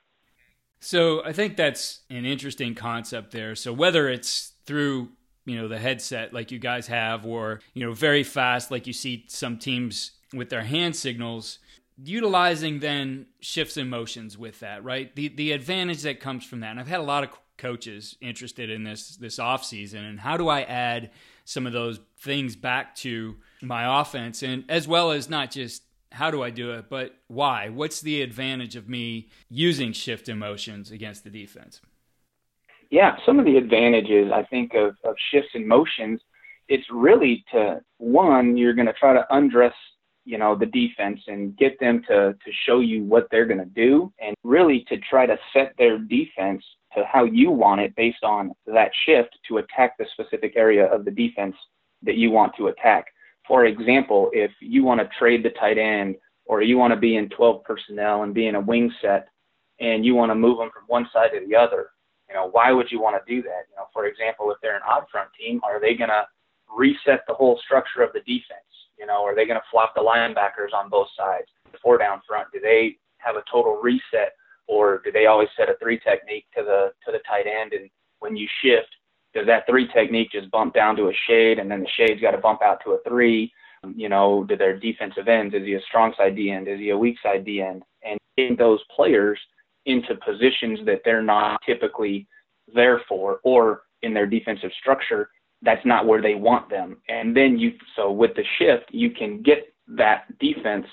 So 0.81 1.23
I 1.25 1.33
think 1.33 1.57
that's 1.57 2.01
an 2.09 2.25
interesting 2.25 2.73
concept 2.73 3.31
there. 3.31 3.55
So 3.55 3.73
whether 3.73 4.07
it's 4.07 4.53
through 4.65 5.09
you 5.49 5.57
know 5.57 5.67
the 5.67 5.79
headset 5.79 6.33
like 6.33 6.51
you 6.51 6.59
guys 6.59 6.87
have 6.87 7.25
or 7.25 7.59
you 7.73 7.85
know 7.85 7.93
very 7.93 8.23
fast 8.23 8.71
like 8.71 8.85
you 8.87 8.93
see 8.93 9.25
some 9.27 9.57
teams 9.57 10.11
with 10.33 10.49
their 10.49 10.63
hand 10.63 10.95
signals 10.95 11.59
utilizing 12.03 12.79
then 12.79 13.25
shifts 13.41 13.75
and 13.77 13.89
motions 13.89 14.37
with 14.37 14.59
that 14.59 14.83
right? 14.83 15.15
The 15.15 15.29
the 15.29 15.51
advantage 15.51 16.03
that 16.03 16.19
comes 16.19 16.45
from 16.45 16.61
that 16.61 16.71
and 16.71 16.79
i've 16.79 16.87
had 16.87 16.99
a 16.99 17.03
lot 17.03 17.23
of 17.23 17.29
coaches 17.57 18.15
interested 18.21 18.69
in 18.69 18.83
this 18.83 19.17
this 19.17 19.37
off 19.37 19.65
season 19.65 20.05
and 20.05 20.19
how 20.19 20.37
do 20.37 20.47
i 20.47 20.61
add 20.61 21.11
some 21.43 21.67
of 21.67 21.73
those 21.73 21.99
things 22.19 22.55
back 22.55 22.95
to 22.95 23.35
my 23.61 24.01
offense? 24.01 24.43
And 24.43 24.63
as 24.69 24.87
well 24.87 25.11
as 25.11 25.29
not 25.29 25.51
just 25.51 25.83
how 26.11 26.31
do 26.31 26.41
i 26.41 26.49
do 26.49 26.71
it 26.71 26.89
but 26.89 27.15
why? 27.27 27.69
What's 27.69 28.01
the 28.01 28.21
advantage 28.21 28.75
of 28.75 28.87
me 28.87 29.29
using 29.49 29.93
shift 29.93 30.29
emotions 30.29 30.91
against 30.91 31.23
the 31.23 31.29
defense 31.29 31.81
yeah, 32.89 33.15
some 33.25 33.39
of 33.39 33.45
the 33.45 33.57
advantages 33.57 34.31
I 34.33 34.43
think 34.43 34.73
of, 34.73 34.95
of 35.03 35.15
shifts 35.31 35.51
in 35.53 35.67
motions, 35.67 36.21
it's 36.67 36.85
really 36.91 37.43
to 37.51 37.81
one, 37.97 38.57
you're 38.57 38.73
going 38.73 38.87
to 38.87 38.93
try 38.93 39.13
to 39.13 39.25
undress, 39.31 39.73
you 40.25 40.37
know, 40.37 40.55
the 40.55 40.65
defense 40.65 41.19
and 41.27 41.55
get 41.57 41.79
them 41.79 42.01
to 42.07 42.33
to 42.33 42.51
show 42.65 42.79
you 42.79 43.03
what 43.03 43.27
they're 43.31 43.45
going 43.45 43.59
to 43.59 43.65
do, 43.65 44.11
and 44.19 44.35
really 44.43 44.85
to 44.89 44.97
try 44.97 45.25
to 45.25 45.37
set 45.53 45.73
their 45.77 45.97
defense 45.97 46.63
to 46.95 47.03
how 47.05 47.23
you 47.23 47.51
want 47.51 47.81
it 47.81 47.95
based 47.95 48.23
on 48.23 48.51
that 48.65 48.91
shift 49.05 49.37
to 49.47 49.57
attack 49.57 49.97
the 49.97 50.05
specific 50.13 50.53
area 50.55 50.85
of 50.85 51.05
the 51.05 51.11
defense 51.11 51.55
that 52.03 52.15
you 52.15 52.31
want 52.31 52.53
to 52.57 52.67
attack. 52.67 53.05
For 53.47 53.65
example, 53.65 54.29
if 54.33 54.51
you 54.61 54.83
want 54.83 54.99
to 54.99 55.09
trade 55.17 55.43
the 55.43 55.49
tight 55.51 55.77
end 55.77 56.15
or 56.45 56.61
you 56.61 56.77
want 56.77 56.93
to 56.93 56.99
be 56.99 57.15
in 57.15 57.29
12 57.29 57.63
personnel 57.63 58.23
and 58.23 58.33
be 58.33 58.47
in 58.47 58.55
a 58.55 58.61
wing 58.61 58.91
set 59.01 59.27
and 59.79 60.05
you 60.05 60.15
want 60.15 60.31
to 60.31 60.35
move 60.35 60.57
them 60.57 60.69
from 60.73 60.83
one 60.87 61.07
side 61.13 61.31
to 61.33 61.45
the 61.47 61.55
other, 61.55 61.89
you 62.29 62.35
know, 62.35 62.49
why 62.51 62.71
would 62.71 62.91
you 62.91 63.01
want 63.01 63.17
to 63.17 63.33
do 63.35 63.41
that? 63.41 63.65
You 63.69 63.75
know, 63.77 63.87
for 63.91 64.05
example, 64.05 64.51
if 64.51 64.57
they're 64.61 64.75
an 64.75 64.83
odd 64.87 65.05
front 65.11 65.29
team, 65.39 65.59
are 65.63 65.81
they 65.81 65.95
going 65.95 66.09
to 66.09 66.25
reset 66.73 67.21
the 67.27 67.33
whole 67.33 67.59
structure 67.65 68.03
of 68.03 68.13
the 68.13 68.19
defense? 68.19 68.69
You 68.99 69.07
know, 69.07 69.23
are 69.25 69.35
they 69.35 69.45
going 69.45 69.59
to 69.59 69.65
flop 69.71 69.93
the 69.95 70.01
linebackers 70.01 70.73
on 70.73 70.89
both 70.89 71.07
sides? 71.17 71.47
The 71.71 71.79
four 71.81 71.97
down 71.97 72.21
front, 72.27 72.49
do 72.53 72.59
they 72.59 72.97
have 73.17 73.35
a 73.35 73.43
total 73.51 73.79
reset, 73.81 74.33
or 74.67 75.01
do 75.03 75.11
they 75.11 75.25
always 75.25 75.49
set 75.57 75.69
a 75.69 75.75
three 75.81 75.99
technique 75.99 76.45
to 76.55 76.63
the 76.63 76.91
to 77.05 77.11
the 77.11 77.19
tight 77.27 77.47
end? 77.47 77.73
And 77.73 77.89
when 78.19 78.35
you 78.35 78.47
shift, 78.61 78.89
does 79.33 79.47
that 79.47 79.65
three 79.67 79.87
technique 79.87 80.31
just 80.31 80.51
bump 80.51 80.73
down 80.73 80.95
to 80.97 81.09
a 81.09 81.13
shade, 81.27 81.59
and 81.59 81.69
then 81.69 81.81
the 81.81 81.89
shade's 81.95 82.21
got 82.21 82.31
to 82.31 82.37
bump 82.37 82.61
out 82.61 82.79
to 82.83 82.91
a 82.91 82.99
three? 83.07 83.51
You 83.95 84.09
know, 84.09 84.43
do 84.43 84.57
their 84.57 84.77
defensive 84.77 85.27
ends? 85.27 85.55
Is 85.55 85.63
he 85.63 85.73
a 85.75 85.81
strong 85.81 86.13
side 86.17 86.35
D 86.35 86.51
end? 86.51 86.67
Is 86.67 86.79
he 86.79 86.89
a 86.89 86.97
weak 86.97 87.17
side 87.23 87.45
D 87.45 87.61
end? 87.61 87.83
And 88.03 88.19
getting 88.37 88.57
those 88.57 88.79
players 88.93 89.39
into 89.85 90.15
positions 90.15 90.79
that 90.85 91.01
they're 91.05 91.23
not 91.23 91.59
typically 91.65 92.27
there 92.73 93.01
for, 93.07 93.39
or 93.43 93.83
in 94.01 94.13
their 94.13 94.27
defensive 94.27 94.71
structure, 94.79 95.29
that's 95.61 95.85
not 95.85 96.05
where 96.05 96.21
they 96.21 96.35
want 96.35 96.69
them. 96.69 96.97
And 97.09 97.35
then 97.35 97.57
you, 97.57 97.73
so 97.95 98.11
with 98.11 98.31
the 98.35 98.43
shift, 98.57 98.85
you 98.91 99.11
can 99.11 99.41
get 99.41 99.73
that 99.87 100.37
defense 100.39 100.85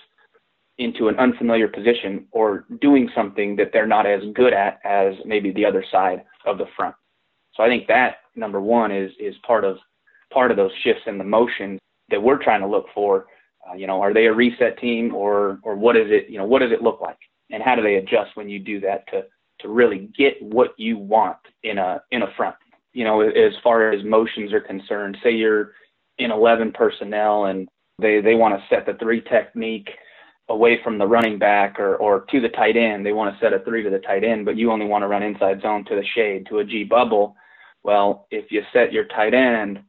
into 0.78 1.09
an 1.09 1.16
unfamiliar 1.19 1.69
position 1.69 2.26
or 2.33 2.64
doing 2.81 3.09
something 3.14 3.57
that 3.57 3.71
they're 3.73 3.87
not 3.87 4.07
as 4.07 4.21
good 4.35 4.52
at 4.52 4.78
as 4.85 5.14
maybe 5.25 5.50
the 5.52 5.64
other 5.64 5.85
side 5.90 6.23
of 6.45 6.59
the 6.59 6.66
front. 6.76 6.95
So 7.55 7.62
I 7.62 7.69
think 7.69 7.87
that 7.88 8.16
number 8.35 8.61
one 8.61 8.93
is 8.93 9.11
is 9.19 9.35
part 9.47 9.64
of 9.64 9.78
part 10.33 10.50
of 10.50 10.57
those 10.57 10.73
shifts 10.83 11.02
in 11.07 11.16
the 11.16 11.25
motion 11.25 11.78
that 12.11 12.23
we're 12.23 12.43
trying 12.43 12.61
to 12.61 12.66
look 12.66 12.87
for. 12.95 13.26
Uh, 13.69 13.75
you 13.75 13.87
know, 13.87 14.00
are 14.02 14.12
they 14.12 14.26
a 14.26 14.33
reset 14.33 14.78
team 14.78 15.14
or 15.14 15.59
or 15.62 15.76
what 15.76 15.97
is 15.97 16.09
it? 16.11 16.28
You 16.28 16.38
know, 16.38 16.45
what 16.45 16.61
does 16.61 16.73
it 16.73 16.83
look 16.83 17.00
like, 17.00 17.19
and 17.50 17.62
how 17.62 17.75
do 17.75 17.83
they 17.83 17.97
adjust 17.97 18.37
when 18.37 18.49
you 18.49 18.59
do 18.59 18.81
that 18.81 19.07
to 19.09 19.25
to 19.61 19.69
really 19.69 20.11
get 20.17 20.35
what 20.43 20.75
you 20.76 20.99
want 20.99 21.38
in 21.62 21.79
a 21.79 22.03
in 22.11 22.23
a 22.23 22.33
front? 22.37 22.57
You 22.93 23.05
know, 23.05 23.21
as 23.21 23.53
far 23.62 23.91
as 23.91 24.05
motions 24.05 24.53
are 24.53 24.61
concerned, 24.61 25.19
say 25.23 25.31
you're 25.33 25.73
in 26.19 26.31
11 26.31 26.73
personnel 26.73 27.47
and 27.47 27.69
they 27.99 28.21
they 28.21 28.35
want 28.35 28.59
to 28.59 28.75
set 28.75 28.87
the 28.87 28.95
three 28.95 29.21
technique 29.23 29.91
away 30.49 30.81
from 30.83 30.97
the 30.97 31.07
running 31.07 31.38
back 31.38 31.79
or, 31.81 31.97
or 31.97 32.21
to 32.31 32.41
the 32.41 32.49
tight 32.50 32.76
end. 32.76 33.05
They 33.05 33.12
want 33.12 33.35
to 33.35 33.45
set 33.45 33.53
a 33.53 33.59
three 33.65 33.83
to 33.83 33.91
the 33.91 33.99
tight 33.99 34.23
end, 34.25 34.45
but 34.45 34.57
you 34.57 34.71
only 34.71 34.87
want 34.87 35.03
to 35.03 35.09
run 35.09 35.23
inside 35.23 35.61
zone 35.61 35.85
to 35.87 35.97
the 35.97 36.05
shade, 36.15 36.47
to 36.49 36.59
a 36.59 36.65
G 36.65 36.85
bubble. 36.85 37.35
Well, 37.83 38.26
if 38.31 38.50
you 38.50 38.62
set 38.73 38.93
your 38.93 39.05
tight 39.07 39.35
end 39.35 39.81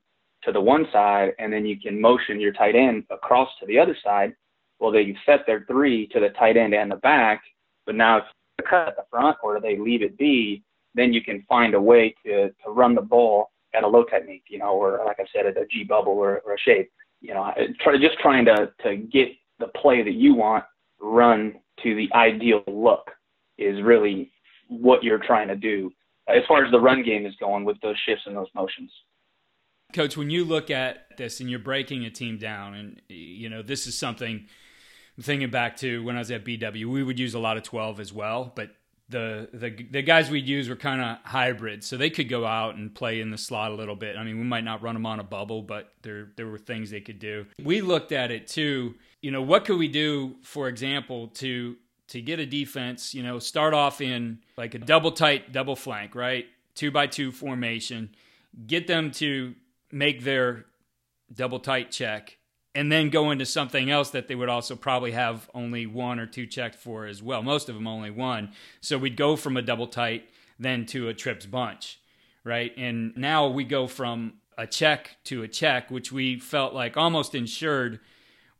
to 0.44 0.52
the 0.52 0.62
one 0.62 0.88
side 0.92 1.34
and 1.40 1.52
then 1.52 1.66
you 1.66 1.80
can 1.80 2.00
motion 2.00 2.40
your 2.40 2.54
tight 2.54 2.76
end 2.76 3.04
across 3.12 3.50
to 3.60 3.66
the 3.68 3.78
other 3.78 3.96
side, 4.04 4.34
well, 4.80 4.92
they 4.92 5.16
set 5.26 5.46
their 5.46 5.66
three 5.68 6.08
to 6.08 6.20
the 6.20 6.30
tight 6.30 6.58
end 6.58 6.74
and 6.74 6.92
the 6.92 6.98
back. 6.98 7.42
But 7.86 7.96
now 7.96 8.18
if 8.18 8.24
you 8.60 8.66
cut 8.70 8.90
at 8.90 8.96
the 8.96 9.04
front 9.10 9.38
or 9.44 9.60
they 9.60 9.78
leave 9.78 10.02
it 10.02 10.18
be, 10.18 10.64
then 10.94 11.14
you 11.14 11.22
can 11.22 11.44
find 11.48 11.74
a 11.74 11.82
way 11.82 12.16
to, 12.26 12.50
to 12.50 12.70
run 12.70 12.96
the 12.96 13.02
ball 13.02 13.52
at 13.74 13.84
a 13.84 13.88
low 13.88 14.04
technique, 14.04 14.46
you 14.50 14.60
know, 14.60 14.72
or 14.72 15.04
like 15.06 15.20
I 15.20 15.26
said, 15.34 15.46
at 15.46 15.58
a 15.58 15.66
G 15.68 15.84
bubble 15.84 16.14
or, 16.14 16.42
or 16.46 16.56
a 16.56 16.60
shade. 16.60 16.88
You 17.22 17.34
know, 17.34 17.52
try, 17.82 17.98
just 17.98 18.20
trying 18.20 18.46
to, 18.46 18.72
to 18.84 18.98
get 18.98 19.30
the 19.60 19.68
play 19.68 20.04
that 20.04 20.14
you 20.14 20.36
want 20.36 20.64
run 21.00 21.56
to 21.84 21.96
the 21.96 22.10
ideal 22.14 22.64
look 22.68 23.12
is 23.58 23.82
really 23.82 24.32
what 24.68 25.04
you're 25.04 25.20
trying 25.20 25.48
to 25.48 25.56
do 25.56 25.92
as 26.28 26.44
far 26.48 26.66
as 26.66 26.72
the 26.72 26.80
run 26.80 27.04
game 27.04 27.26
is 27.26 27.34
going 27.40 27.64
with 27.64 27.80
those 27.82 27.96
shifts 28.06 28.24
and 28.26 28.36
those 28.36 28.48
motions. 28.54 28.92
Coach, 29.94 30.18
when 30.18 30.30
you 30.30 30.44
look 30.44 30.70
at 30.70 31.18
this 31.18 31.40
and 31.40 31.50
you're 31.50 31.60
breaking 31.60 32.04
a 32.06 32.10
team 32.10 32.38
down, 32.38 32.74
and 32.74 33.02
you 33.08 33.50
know 33.50 33.62
this 33.62 33.88
is 33.88 33.98
something 33.98 34.48
I'm 35.18 35.24
thinking 35.24 35.50
back 35.50 35.78
to 35.78 36.04
when 36.04 36.16
I 36.16 36.20
was 36.20 36.30
at 36.32 36.46
BW, 36.46 36.86
we 36.86 37.04
would 37.04 37.20
use 37.20 37.34
a 37.34 37.40
lot 37.40 37.58
of 37.58 37.64
12 37.64 38.00
as 38.00 38.14
well, 38.14 38.52
but 38.56 38.72
the 39.10 39.50
the 39.54 39.70
the 39.90 40.02
guys 40.02 40.30
we'd 40.30 40.48
use 40.48 40.68
were 40.68 40.76
kind 40.76 41.02
of 41.02 41.18
hybrid, 41.24 41.84
so 41.84 41.96
they 41.98 42.10
could 42.10 42.28
go 42.28 42.46
out 42.46 42.76
and 42.76 42.94
play 42.94 43.22
in 43.22 43.32
the 43.32 43.38
slot 43.38 43.72
a 43.72 43.74
little 43.74 43.96
bit. 43.96 44.18
I 44.18 44.24
mean, 44.24 44.38
we 44.38 44.44
might 44.44 44.64
not 44.64 44.82
run 44.82 44.96
them 44.96 45.06
on 45.06 45.20
a 45.20 45.24
bubble, 45.24 45.62
but 45.62 45.94
there 46.02 46.32
there 46.36 46.48
were 46.48 46.58
things 46.58 46.90
they 46.90 47.00
could 47.02 47.20
do. 47.20 47.46
We 47.64 47.82
looked 47.82 48.12
at 48.12 48.32
it 48.32 48.48
too. 48.48 48.96
You 49.22 49.32
know, 49.32 49.42
what 49.42 49.66
could 49.66 49.78
we 49.78 49.88
do, 49.88 50.36
for 50.44 50.68
example, 50.68 51.30
to 51.36 51.78
to 52.10 52.22
get 52.22 52.40
a 52.40 52.46
defense? 52.46 53.14
You 53.14 53.24
know, 53.24 53.40
start 53.40 53.74
off 53.74 54.02
in 54.02 54.40
like 54.58 54.76
a 54.76 54.80
double 54.80 55.12
tight, 55.12 55.54
double 55.54 55.78
flank, 55.78 56.14
right, 56.14 56.46
two 56.76 56.92
by 56.92 57.08
two 57.08 57.32
formation. 57.32 58.10
Get 58.66 58.88
them 58.88 59.12
to 59.12 59.56
make 59.90 60.24
their 60.24 60.66
double 61.34 61.60
tight 61.60 61.92
check 61.92 62.37
and 62.78 62.92
then 62.92 63.10
go 63.10 63.32
into 63.32 63.44
something 63.44 63.90
else 63.90 64.12
that 64.12 64.28
they 64.28 64.36
would 64.36 64.50
also 64.50 64.76
probably 64.76 65.12
have 65.12 65.50
only 65.56 65.88
one 65.88 66.20
or 66.20 66.28
two 66.28 66.46
checked 66.46 66.76
for 66.76 67.08
as 67.08 67.24
well. 67.24 67.42
Most 67.42 67.70
of 67.70 67.76
them 67.76 67.88
only 67.88 68.12
one. 68.12 68.52
So 68.82 69.00
we'd 69.00 69.18
go 69.18 69.36
from 69.36 69.58
a 69.58 69.64
double 69.64 69.88
tight 69.88 70.30
then 70.60 70.86
to 70.88 71.08
a 71.08 71.14
trips 71.16 71.48
bunch, 71.48 72.00
right? 72.44 72.72
And 72.78 73.18
now 73.18 73.48
we 73.48 73.64
go 73.64 73.88
from 73.88 74.34
a 74.60 74.68
check 74.68 75.18
to 75.24 75.42
a 75.42 75.48
check, 75.48 75.90
which 75.90 76.12
we 76.12 76.40
felt 76.40 76.76
like 76.76 76.98
almost 76.98 77.34
insured 77.34 78.00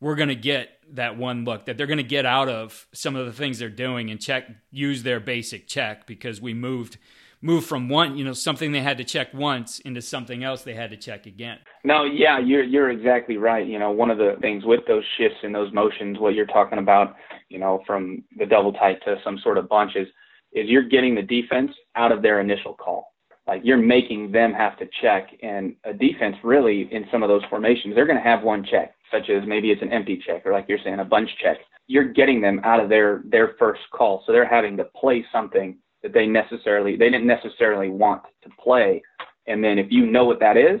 we're 0.00 0.16
going 0.16 0.30
to 0.30 0.34
get 0.34 0.70
that 0.94 1.16
one 1.16 1.44
look 1.44 1.66
that 1.66 1.78
they're 1.78 1.86
going 1.86 1.98
to 1.98 2.02
get 2.02 2.26
out 2.26 2.48
of 2.48 2.88
some 2.92 3.14
of 3.14 3.24
the 3.24 3.32
things 3.32 3.60
they're 3.60 3.68
doing 3.68 4.10
and 4.10 4.20
check 4.20 4.48
use 4.72 5.04
their 5.04 5.20
basic 5.20 5.68
check 5.68 6.08
because 6.08 6.40
we 6.40 6.54
moved 6.54 6.98
move 7.40 7.64
from 7.64 7.88
one, 7.88 8.16
you 8.16 8.24
know, 8.24 8.32
something 8.32 8.72
they 8.72 8.80
had 8.80 8.98
to 8.98 9.04
check 9.04 9.32
once 9.32 9.78
into 9.80 10.02
something 10.02 10.42
else 10.42 10.62
they 10.62 10.74
had 10.74 10.90
to 10.90 10.96
check 10.96 11.26
again. 11.26 11.58
No, 11.84 12.04
yeah, 12.04 12.38
you're 12.38 12.64
you're 12.64 12.90
exactly 12.90 13.36
right. 13.36 13.66
You 13.66 13.78
know, 13.78 13.90
one 13.90 14.10
of 14.10 14.18
the 14.18 14.36
things 14.40 14.64
with 14.64 14.80
those 14.86 15.04
shifts 15.16 15.38
and 15.42 15.54
those 15.54 15.72
motions, 15.72 16.18
what 16.18 16.34
you're 16.34 16.46
talking 16.46 16.78
about, 16.78 17.14
you 17.48 17.58
know, 17.58 17.82
from 17.86 18.24
the 18.36 18.46
double 18.46 18.72
tight 18.72 18.98
to 19.04 19.16
some 19.24 19.38
sort 19.42 19.58
of 19.58 19.68
bunches, 19.68 20.08
is 20.52 20.68
you're 20.68 20.88
getting 20.88 21.14
the 21.14 21.22
defense 21.22 21.70
out 21.94 22.12
of 22.12 22.22
their 22.22 22.40
initial 22.40 22.74
call. 22.74 23.12
Like 23.46 23.62
you're 23.64 23.78
making 23.78 24.30
them 24.32 24.52
have 24.52 24.78
to 24.78 24.86
check 25.00 25.30
and 25.42 25.74
a 25.84 25.94
defense 25.94 26.36
really 26.44 26.88
in 26.92 27.06
some 27.10 27.22
of 27.22 27.28
those 27.28 27.42
formations, 27.48 27.94
they're 27.94 28.06
gonna 28.06 28.20
have 28.20 28.42
one 28.42 28.64
check, 28.70 28.94
such 29.10 29.30
as 29.30 29.46
maybe 29.46 29.70
it's 29.70 29.80
an 29.80 29.92
empty 29.92 30.22
check 30.26 30.44
or 30.44 30.52
like 30.52 30.66
you're 30.68 30.78
saying, 30.84 30.98
a 30.98 31.04
bunch 31.04 31.30
check. 31.42 31.56
You're 31.86 32.12
getting 32.12 32.42
them 32.42 32.60
out 32.64 32.80
of 32.80 32.90
their 32.90 33.22
their 33.24 33.54
first 33.58 33.80
call. 33.94 34.22
So 34.26 34.32
they're 34.32 34.46
having 34.46 34.76
to 34.76 34.84
play 34.84 35.24
something 35.32 35.78
that 36.02 36.12
they 36.12 36.26
necessarily 36.26 36.96
they 36.96 37.10
didn't 37.10 37.26
necessarily 37.26 37.88
want 37.88 38.22
to 38.42 38.50
play. 38.62 39.02
And 39.46 39.62
then 39.62 39.78
if 39.78 39.86
you 39.90 40.06
know 40.06 40.24
what 40.24 40.40
that 40.40 40.56
is, 40.56 40.80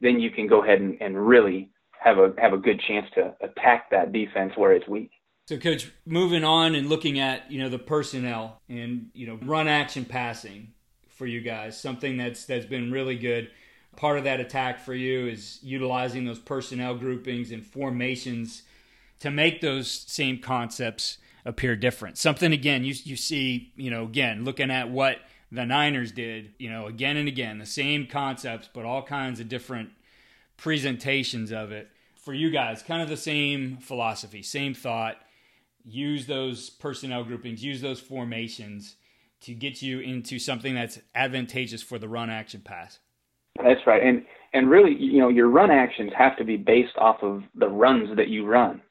then 0.00 0.20
you 0.20 0.30
can 0.30 0.46
go 0.46 0.62
ahead 0.62 0.80
and, 0.80 0.96
and 1.00 1.26
really 1.26 1.70
have 1.98 2.18
a 2.18 2.32
have 2.38 2.52
a 2.52 2.58
good 2.58 2.80
chance 2.86 3.06
to 3.14 3.34
attack 3.42 3.90
that 3.90 4.12
defense 4.12 4.52
where 4.56 4.72
it's 4.72 4.88
weak. 4.88 5.10
So, 5.46 5.58
coach, 5.58 5.90
moving 6.06 6.44
on 6.44 6.74
and 6.74 6.88
looking 6.88 7.18
at 7.18 7.50
you 7.50 7.60
know 7.60 7.68
the 7.68 7.78
personnel 7.78 8.60
and 8.68 9.10
you 9.12 9.26
know 9.26 9.38
run 9.42 9.68
action 9.68 10.04
passing 10.04 10.72
for 11.08 11.26
you 11.26 11.40
guys, 11.40 11.78
something 11.78 12.16
that's 12.16 12.46
that's 12.46 12.66
been 12.66 12.90
really 12.90 13.16
good. 13.16 13.50
Part 13.96 14.16
of 14.16 14.24
that 14.24 14.40
attack 14.40 14.78
for 14.78 14.94
you 14.94 15.26
is 15.26 15.58
utilizing 15.62 16.24
those 16.24 16.38
personnel 16.38 16.94
groupings 16.94 17.50
and 17.50 17.66
formations 17.66 18.62
to 19.18 19.30
make 19.30 19.60
those 19.60 19.90
same 19.90 20.38
concepts 20.38 21.18
appear 21.44 21.76
different. 21.76 22.18
Something 22.18 22.52
again 22.52 22.84
you 22.84 22.94
you 23.04 23.16
see, 23.16 23.72
you 23.76 23.90
know, 23.90 24.04
again 24.04 24.44
looking 24.44 24.70
at 24.70 24.90
what 24.90 25.18
the 25.52 25.64
Niners 25.64 26.12
did, 26.12 26.52
you 26.58 26.70
know, 26.70 26.86
again 26.86 27.16
and 27.16 27.28
again, 27.28 27.58
the 27.58 27.66
same 27.66 28.06
concepts 28.06 28.68
but 28.72 28.84
all 28.84 29.02
kinds 29.02 29.40
of 29.40 29.48
different 29.48 29.90
presentations 30.56 31.50
of 31.50 31.72
it. 31.72 31.88
For 32.16 32.34
you 32.34 32.50
guys, 32.50 32.82
kind 32.82 33.02
of 33.02 33.08
the 33.08 33.16
same 33.16 33.78
philosophy, 33.78 34.42
same 34.42 34.74
thought. 34.74 35.16
Use 35.84 36.26
those 36.26 36.68
personnel 36.68 37.24
groupings, 37.24 37.64
use 37.64 37.80
those 37.80 38.00
formations 38.00 38.96
to 39.40 39.54
get 39.54 39.80
you 39.80 40.00
into 40.00 40.38
something 40.38 40.74
that's 40.74 40.98
advantageous 41.14 41.82
for 41.82 41.98
the 41.98 42.08
run 42.08 42.28
action 42.28 42.60
pass. 42.60 42.98
That's 43.56 43.80
right. 43.86 44.02
And 44.02 44.24
and 44.52 44.68
really, 44.68 44.94
you 44.94 45.18
know, 45.18 45.28
your 45.28 45.48
run 45.48 45.70
actions 45.70 46.12
have 46.16 46.36
to 46.38 46.44
be 46.44 46.56
based 46.56 46.96
off 46.98 47.22
of 47.22 47.42
the 47.54 47.68
runs 47.68 48.16
that 48.16 48.28
you 48.28 48.46
run. 48.46 48.82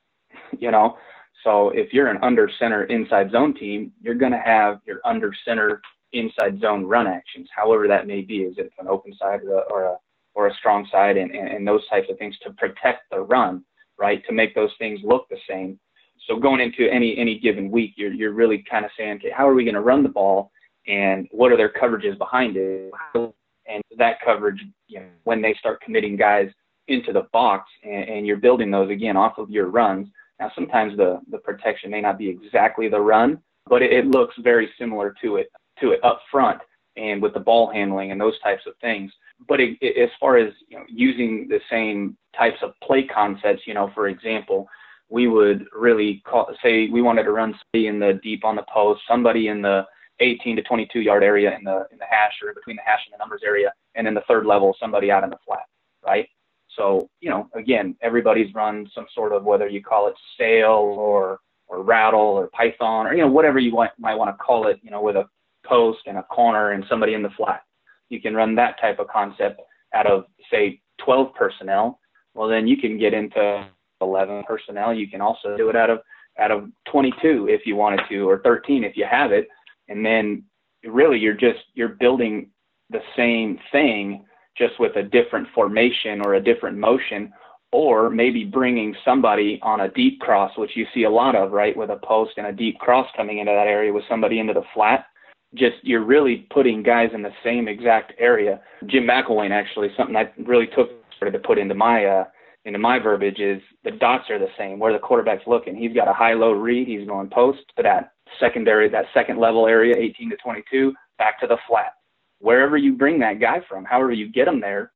You 0.57 0.71
know, 0.71 0.97
so 1.43 1.69
if 1.69 1.93
you're 1.93 2.07
an 2.07 2.19
under 2.21 2.49
center 2.59 2.83
inside 2.85 3.31
zone 3.31 3.53
team, 3.53 3.91
you're 4.01 4.15
going 4.15 4.31
to 4.31 4.41
have 4.43 4.79
your 4.85 4.99
under 5.05 5.33
center 5.45 5.81
inside 6.13 6.59
zone 6.59 6.85
run 6.85 7.07
actions, 7.07 7.47
however 7.55 7.87
that 7.87 8.07
may 8.07 8.21
be. 8.21 8.39
Is 8.39 8.57
it 8.57 8.71
an 8.79 8.87
open 8.87 9.13
side 9.19 9.41
or 9.69 9.83
a 9.83 9.95
or 10.35 10.47
a 10.47 10.53
strong 10.55 10.87
side, 10.91 11.17
and, 11.17 11.31
and, 11.31 11.47
and 11.49 11.67
those 11.67 11.87
types 11.87 12.07
of 12.09 12.17
things 12.17 12.37
to 12.43 12.53
protect 12.53 13.09
the 13.11 13.19
run, 13.19 13.63
right? 13.97 14.23
To 14.25 14.33
make 14.33 14.53
those 14.55 14.71
things 14.77 14.99
look 15.03 15.27
the 15.29 15.37
same. 15.49 15.79
So 16.27 16.37
going 16.37 16.61
into 16.61 16.89
any 16.91 17.17
any 17.17 17.39
given 17.39 17.71
week, 17.71 17.93
you're 17.95 18.13
you're 18.13 18.33
really 18.33 18.63
kind 18.69 18.85
of 18.85 18.91
saying, 18.97 19.17
okay, 19.17 19.31
how 19.35 19.47
are 19.47 19.53
we 19.53 19.63
going 19.63 19.75
to 19.75 19.81
run 19.81 20.03
the 20.03 20.09
ball, 20.09 20.51
and 20.87 21.27
what 21.31 21.51
are 21.51 21.57
their 21.57 21.71
coverages 21.71 22.17
behind 22.17 22.57
it, 22.57 22.91
and 23.15 23.83
that 23.97 24.17
coverage, 24.23 24.63
you 24.87 24.99
know, 24.99 25.05
when 25.23 25.41
they 25.41 25.53
start 25.59 25.81
committing 25.81 26.15
guys 26.17 26.49
into 26.87 27.13
the 27.13 27.27
box, 27.31 27.69
and, 27.83 28.09
and 28.09 28.27
you're 28.27 28.37
building 28.37 28.71
those 28.71 28.89
again 28.89 29.15
off 29.15 29.37
of 29.37 29.49
your 29.49 29.67
runs 29.67 30.07
now, 30.39 30.51
sometimes 30.55 30.95
the, 30.95 31.19
the 31.29 31.37
protection 31.39 31.91
may 31.91 32.01
not 32.01 32.17
be 32.17 32.29
exactly 32.29 32.87
the 32.87 32.99
run, 32.99 33.39
but 33.67 33.81
it, 33.81 33.91
it 33.91 34.07
looks 34.07 34.35
very 34.39 34.69
similar 34.79 35.13
to 35.21 35.37
it 35.37 35.51
to 35.81 35.91
it 35.91 36.03
up 36.03 36.21
front 36.31 36.59
and 36.97 37.21
with 37.21 37.33
the 37.33 37.39
ball 37.39 37.71
handling 37.71 38.11
and 38.11 38.19
those 38.19 38.39
types 38.41 38.63
of 38.67 38.73
things. 38.81 39.11
But 39.47 39.61
it, 39.61 39.77
it, 39.81 40.01
as 40.01 40.09
far 40.19 40.37
as 40.37 40.53
you 40.67 40.77
know, 40.77 40.83
using 40.89 41.47
the 41.47 41.59
same 41.69 42.17
types 42.37 42.57
of 42.61 42.73
play 42.83 43.03
concepts, 43.03 43.63
you 43.65 43.73
know, 43.73 43.91
for 43.93 44.07
example, 44.07 44.67
we 45.09 45.27
would 45.27 45.65
really 45.73 46.21
call, 46.25 46.49
say 46.63 46.87
we 46.89 47.01
wanted 47.01 47.23
to 47.23 47.31
run 47.31 47.53
somebody 47.53 47.87
in 47.87 47.99
the 47.99 48.19
deep 48.21 48.45
on 48.45 48.55
the 48.55 48.65
post, 48.73 49.01
somebody 49.07 49.47
in 49.47 49.61
the 49.61 49.85
18 50.19 50.57
to 50.57 50.61
22 50.63 50.99
yard 50.99 51.23
area 51.23 51.55
in 51.57 51.63
the 51.63 51.85
in 51.91 51.97
the 51.97 52.05
hash 52.09 52.33
or 52.43 52.53
between 52.53 52.75
the 52.75 52.81
hash 52.85 53.01
and 53.05 53.13
the 53.13 53.17
numbers 53.17 53.41
area, 53.45 53.73
and 53.95 54.05
then 54.05 54.13
the 54.13 54.23
third 54.27 54.45
level, 54.45 54.75
somebody 54.79 55.11
out 55.11 55.23
in 55.23 55.29
the 55.29 55.37
flat, 55.45 55.63
right? 56.05 56.27
So, 56.75 57.09
you 57.19 57.29
know, 57.29 57.49
again, 57.55 57.95
everybody's 58.01 58.53
run 58.53 58.87
some 58.93 59.07
sort 59.13 59.33
of 59.33 59.43
whether 59.43 59.67
you 59.67 59.83
call 59.83 60.07
it 60.07 60.15
sail 60.37 60.95
or 60.97 61.39
or 61.67 61.83
rattle 61.83 62.19
or 62.19 62.47
python 62.47 63.05
or 63.05 63.13
you 63.13 63.21
know 63.21 63.31
whatever 63.31 63.59
you 63.59 63.73
want, 63.73 63.91
might 63.99 64.15
want 64.15 64.35
to 64.35 64.43
call 64.43 64.67
it. 64.67 64.79
You 64.81 64.91
know, 64.91 65.01
with 65.01 65.15
a 65.15 65.25
post 65.65 65.99
and 66.05 66.17
a 66.17 66.23
corner 66.23 66.71
and 66.71 66.83
somebody 66.89 67.13
in 67.13 67.23
the 67.23 67.29
flat. 67.31 67.61
You 68.09 68.21
can 68.21 68.33
run 68.33 68.55
that 68.55 68.79
type 68.79 68.99
of 68.99 69.07
concept 69.07 69.61
out 69.93 70.07
of 70.07 70.25
say 70.51 70.81
12 71.03 71.33
personnel. 71.35 71.99
Well, 72.33 72.49
then 72.49 72.67
you 72.67 72.77
can 72.77 72.97
get 72.97 73.13
into 73.13 73.67
11 74.01 74.43
personnel. 74.47 74.93
You 74.93 75.07
can 75.07 75.21
also 75.21 75.57
do 75.57 75.69
it 75.69 75.75
out 75.75 75.89
of 75.89 75.99
out 76.39 76.51
of 76.51 76.69
22 76.91 77.47
if 77.49 77.65
you 77.65 77.75
wanted 77.75 78.01
to, 78.09 78.29
or 78.29 78.41
13 78.43 78.83
if 78.83 78.95
you 78.95 79.05
have 79.09 79.31
it. 79.31 79.47
And 79.89 80.05
then 80.05 80.43
really 80.83 81.19
you're 81.19 81.33
just 81.33 81.59
you're 81.73 81.89
building 81.89 82.49
the 82.89 83.01
same 83.15 83.59
thing 83.71 84.25
just 84.57 84.79
with 84.79 84.95
a 84.95 85.03
different 85.03 85.47
formation 85.53 86.21
or 86.21 86.35
a 86.35 86.43
different 86.43 86.77
motion 86.77 87.31
or 87.71 88.09
maybe 88.09 88.43
bringing 88.43 88.95
somebody 89.05 89.59
on 89.61 89.81
a 89.81 89.89
deep 89.89 90.19
cross, 90.19 90.51
which 90.57 90.71
you 90.75 90.85
see 90.93 91.03
a 91.03 91.09
lot 91.09 91.35
of, 91.35 91.51
right, 91.51 91.77
with 91.77 91.91
a 91.91 91.99
post 92.03 92.31
and 92.37 92.47
a 92.47 92.51
deep 92.51 92.79
cross 92.79 93.07
coming 93.15 93.37
into 93.37 93.51
that 93.51 93.67
area 93.67 93.93
with 93.93 94.03
somebody 94.09 94.39
into 94.39 94.53
the 94.53 94.63
flat. 94.73 95.05
Just 95.53 95.75
you're 95.83 96.03
really 96.03 96.47
putting 96.51 96.83
guys 96.83 97.09
in 97.13 97.21
the 97.21 97.33
same 97.43 97.67
exact 97.67 98.13
area. 98.19 98.59
Jim 98.87 99.03
McElwain 99.03 99.51
actually 99.51 99.89
something 99.97 100.15
I 100.15 100.31
really 100.45 100.67
took 100.67 100.89
sort 101.17 101.33
of 101.33 101.41
to 101.41 101.47
put 101.47 101.57
into 101.57 101.75
my 101.75 102.05
uh, 102.05 102.23
into 102.65 102.77
my 102.77 102.99
verbiage 102.99 103.39
is 103.39 103.61
the 103.83 103.91
dots 103.91 104.29
are 104.29 104.37
the 104.37 104.49
same 104.57 104.79
where 104.79 104.93
the 104.93 104.99
quarterback's 104.99 105.47
looking. 105.47 105.75
He's 105.75 105.93
got 105.93 106.07
a 106.07 106.13
high 106.13 106.33
low 106.33 106.51
read. 106.51 106.87
He's 106.87 107.07
going 107.07 107.29
post 107.29 107.59
to 107.77 107.83
that 107.83 108.11
secondary, 108.39 108.89
that 108.89 109.05
second 109.13 109.39
level 109.39 109.65
area, 109.65 109.95
18 109.97 110.29
to 110.29 110.37
22, 110.37 110.93
back 111.17 111.39
to 111.39 111.47
the 111.47 111.57
flat. 111.67 111.93
Wherever 112.39 112.77
you 112.77 112.93
bring 112.93 113.19
that 113.19 113.39
guy 113.39 113.61
from, 113.67 113.85
however 113.85 114.11
you 114.11 114.29
get 114.29 114.47
him 114.47 114.59
there, 114.59 114.91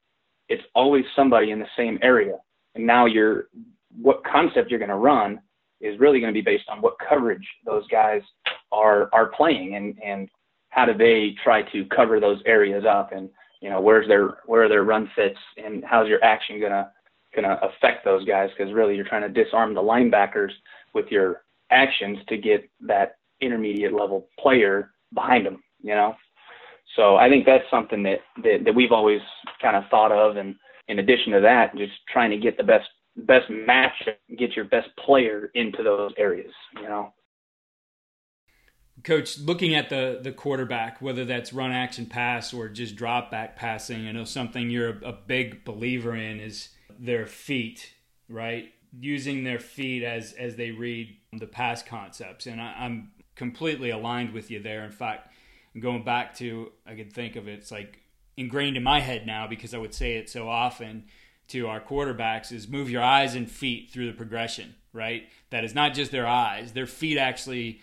it's 0.49 0.63
always 0.75 1.05
somebody 1.15 1.51
in 1.51 1.59
the 1.59 1.67
same 1.77 1.99
area. 2.01 2.37
And 2.75 2.85
now 2.85 3.05
you're, 3.05 3.49
what 4.01 4.23
concept 4.23 4.69
you're 4.69 4.79
going 4.79 4.89
to 4.89 4.95
run 4.95 5.39
is 5.81 5.99
really 5.99 6.19
going 6.19 6.33
to 6.33 6.37
be 6.37 6.43
based 6.43 6.69
on 6.69 6.81
what 6.81 6.95
coverage 7.07 7.47
those 7.65 7.85
guys 7.87 8.21
are 8.71 9.09
are 9.13 9.27
playing 9.27 9.75
and 9.75 9.95
and 10.03 10.29
how 10.69 10.85
do 10.85 10.97
they 10.97 11.35
try 11.43 11.61
to 11.71 11.85
cover 11.95 12.19
those 12.19 12.41
areas 12.47 12.83
up 12.89 13.11
and 13.11 13.29
you 13.61 13.69
know 13.69 13.79
where's 13.79 14.07
their 14.07 14.37
where 14.45 14.63
are 14.63 14.69
their 14.69 14.83
run 14.83 15.07
fits 15.15 15.37
and 15.63 15.83
how's 15.85 16.07
your 16.07 16.23
action 16.23 16.59
going 16.59 16.71
to 16.71 16.89
going 17.35 17.47
to 17.47 17.59
affect 17.63 18.05
those 18.05 18.25
guys 18.25 18.49
because 18.57 18.73
really 18.73 18.95
you're 18.95 19.05
trying 19.05 19.21
to 19.21 19.43
disarm 19.43 19.73
the 19.73 19.81
linebackers 19.81 20.51
with 20.93 21.07
your 21.09 21.41
actions 21.71 22.17
to 22.29 22.37
get 22.37 22.69
that 22.81 23.15
intermediate 23.41 23.93
level 23.93 24.27
player 24.39 24.91
behind 25.13 25.45
them, 25.45 25.61
you 25.81 25.95
know? 25.95 26.15
So 26.95 27.15
I 27.15 27.29
think 27.29 27.45
that's 27.45 27.63
something 27.71 28.03
that, 28.03 28.19
that, 28.43 28.65
that 28.65 28.75
we've 28.75 28.91
always 28.91 29.21
kind 29.61 29.75
of 29.75 29.83
thought 29.89 30.11
of. 30.11 30.37
And 30.37 30.55
in 30.87 30.99
addition 30.99 31.33
to 31.33 31.41
that, 31.41 31.75
just 31.75 31.93
trying 32.11 32.29
to 32.31 32.37
get 32.37 32.57
the 32.57 32.63
best, 32.63 32.87
best 33.15 33.49
match, 33.49 33.93
get 34.37 34.55
your 34.55 34.65
best 34.65 34.89
player 35.03 35.49
into 35.55 35.83
those 35.83 36.11
areas, 36.17 36.53
you 36.75 36.83
know? 36.83 37.13
Coach, 39.03 39.39
looking 39.39 39.75
at 39.75 39.89
the 39.89 40.19
the 40.21 40.31
quarterback, 40.31 41.01
whether 41.01 41.25
that's 41.25 41.51
run 41.51 41.71
action 41.71 42.05
pass 42.05 42.53
or 42.53 42.69
just 42.69 42.95
drop 42.95 43.31
back 43.31 43.55
passing, 43.57 44.07
I 44.07 44.11
know 44.11 44.23
something 44.23 44.69
you're 44.69 44.91
a, 44.91 45.09
a 45.09 45.11
big 45.11 45.65
believer 45.65 46.15
in 46.15 46.39
is 46.39 46.69
their 46.97 47.25
feet, 47.25 47.95
right? 48.29 48.71
Using 48.97 49.43
their 49.43 49.59
feet 49.59 50.03
as 50.03 50.33
as 50.33 50.55
they 50.55 50.71
read 50.71 51.17
the 51.33 51.47
pass 51.47 51.81
concepts, 51.83 52.45
and 52.45 52.61
I, 52.61 52.75
I'm 52.77 53.11
completely 53.35 53.89
aligned 53.89 54.31
with 54.31 54.51
you 54.51 54.61
there. 54.61 54.85
In 54.85 54.91
fact, 54.91 55.32
going 55.79 56.03
back 56.03 56.35
to 56.35 56.71
I 56.85 56.95
could 56.95 57.13
think 57.13 57.35
of 57.35 57.47
it, 57.47 57.59
it's 57.59 57.71
like 57.71 57.99
ingrained 58.37 58.77
in 58.77 58.83
my 58.83 58.99
head 58.99 59.25
now 59.25 59.47
because 59.47 59.73
I 59.73 59.77
would 59.77 59.93
say 59.93 60.15
it 60.17 60.29
so 60.29 60.49
often 60.49 61.05
to 61.49 61.67
our 61.67 61.81
quarterbacks 61.81 62.51
is 62.51 62.67
move 62.67 62.89
your 62.89 63.03
eyes 63.03 63.35
and 63.35 63.49
feet 63.49 63.91
through 63.91 64.07
the 64.07 64.17
progression, 64.17 64.75
right? 64.91 65.27
That 65.49 65.63
is 65.63 65.75
not 65.75 65.93
just 65.93 66.11
their 66.11 66.27
eyes, 66.27 66.71
their 66.73 66.87
feet 66.87 67.17
actually 67.17 67.81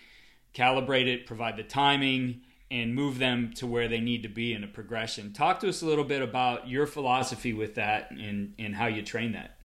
calibrate 0.53 1.07
it, 1.07 1.25
provide 1.25 1.57
the 1.57 1.63
timing, 1.63 2.41
and 2.69 2.95
move 2.95 3.19
them 3.19 3.51
to 3.55 3.67
where 3.67 3.87
they 3.87 3.99
need 3.99 4.23
to 4.23 4.29
be 4.29 4.53
in 4.53 4.63
a 4.63 4.67
progression. 4.67 5.33
Talk 5.33 5.59
to 5.59 5.69
us 5.69 5.81
a 5.81 5.85
little 5.85 6.03
bit 6.03 6.21
about 6.21 6.67
your 6.69 6.87
philosophy 6.87 7.53
with 7.53 7.75
that 7.75 8.11
and, 8.11 8.53
and 8.57 8.75
how 8.75 8.87
you 8.87 9.01
train 9.01 9.33
that. 9.33 9.57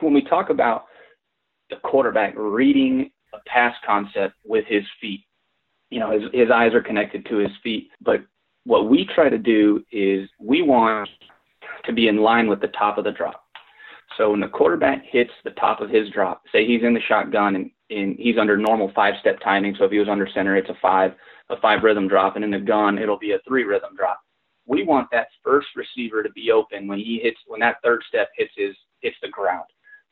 When 0.00 0.12
we 0.12 0.22
talk 0.22 0.50
about 0.50 0.84
the 1.70 1.76
quarterback 1.76 2.34
reading 2.36 3.10
a 3.32 3.38
pass 3.46 3.74
concept 3.84 4.34
with 4.44 4.66
his 4.66 4.84
feet, 5.00 5.24
you 5.92 6.00
know, 6.00 6.10
his, 6.10 6.22
his 6.32 6.50
eyes 6.50 6.72
are 6.72 6.82
connected 6.82 7.26
to 7.26 7.36
his 7.36 7.50
feet. 7.62 7.90
But 8.00 8.24
what 8.64 8.88
we 8.88 9.04
try 9.14 9.28
to 9.28 9.38
do 9.38 9.84
is 9.92 10.28
we 10.40 10.62
want 10.62 11.08
to 11.84 11.92
be 11.92 12.08
in 12.08 12.16
line 12.16 12.48
with 12.48 12.60
the 12.60 12.68
top 12.68 12.96
of 12.96 13.04
the 13.04 13.12
drop. 13.12 13.44
So 14.16 14.30
when 14.30 14.40
the 14.40 14.48
quarterback 14.48 15.04
hits 15.04 15.30
the 15.44 15.50
top 15.50 15.80
of 15.80 15.90
his 15.90 16.08
drop, 16.10 16.42
say 16.50 16.66
he's 16.66 16.82
in 16.82 16.94
the 16.94 17.00
shotgun 17.00 17.56
and, 17.56 17.70
and 17.90 18.16
he's 18.18 18.38
under 18.38 18.56
normal 18.56 18.90
five 18.94 19.14
step 19.20 19.38
timing. 19.40 19.74
So 19.78 19.84
if 19.84 19.92
he 19.92 19.98
was 19.98 20.08
under 20.08 20.28
center, 20.32 20.56
it's 20.56 20.70
a 20.70 20.76
five 20.80 21.12
a 21.50 21.60
five 21.60 21.82
rhythm 21.82 22.08
drop, 22.08 22.36
and 22.36 22.44
in 22.44 22.50
the 22.50 22.58
gun 22.58 22.98
it'll 22.98 23.18
be 23.18 23.32
a 23.32 23.40
three 23.46 23.64
rhythm 23.64 23.94
drop. 23.94 24.20
We 24.64 24.84
want 24.84 25.08
that 25.12 25.28
first 25.44 25.68
receiver 25.76 26.22
to 26.22 26.30
be 26.30 26.50
open 26.50 26.86
when 26.86 26.98
he 26.98 27.20
hits 27.22 27.38
when 27.46 27.60
that 27.60 27.76
third 27.82 28.02
step 28.08 28.30
hits 28.36 28.52
his 28.56 28.74
hits 29.00 29.16
the 29.20 29.28
ground. 29.28 29.66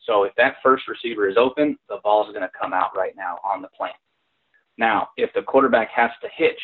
So 0.07 0.25
if 0.25 0.35
that 0.37 0.57
first 0.62 0.88
receiver 0.88 1.29
is 1.29 1.37
open, 1.38 1.79
the 1.88 1.99
ball 2.03 2.27
is 2.27 2.33
going 2.33 2.43
to 2.43 2.51
come 2.61 2.73
out 2.75 2.97
right 2.97 3.14
now 3.16 3.38
on 3.45 3.62
the 3.62 3.69
plane. 3.69 3.93
Now, 4.81 5.11
if 5.19 5.31
the 5.35 5.43
quarterback 5.43 5.90
has 5.90 6.11
to 6.23 6.29
hitch 6.35 6.61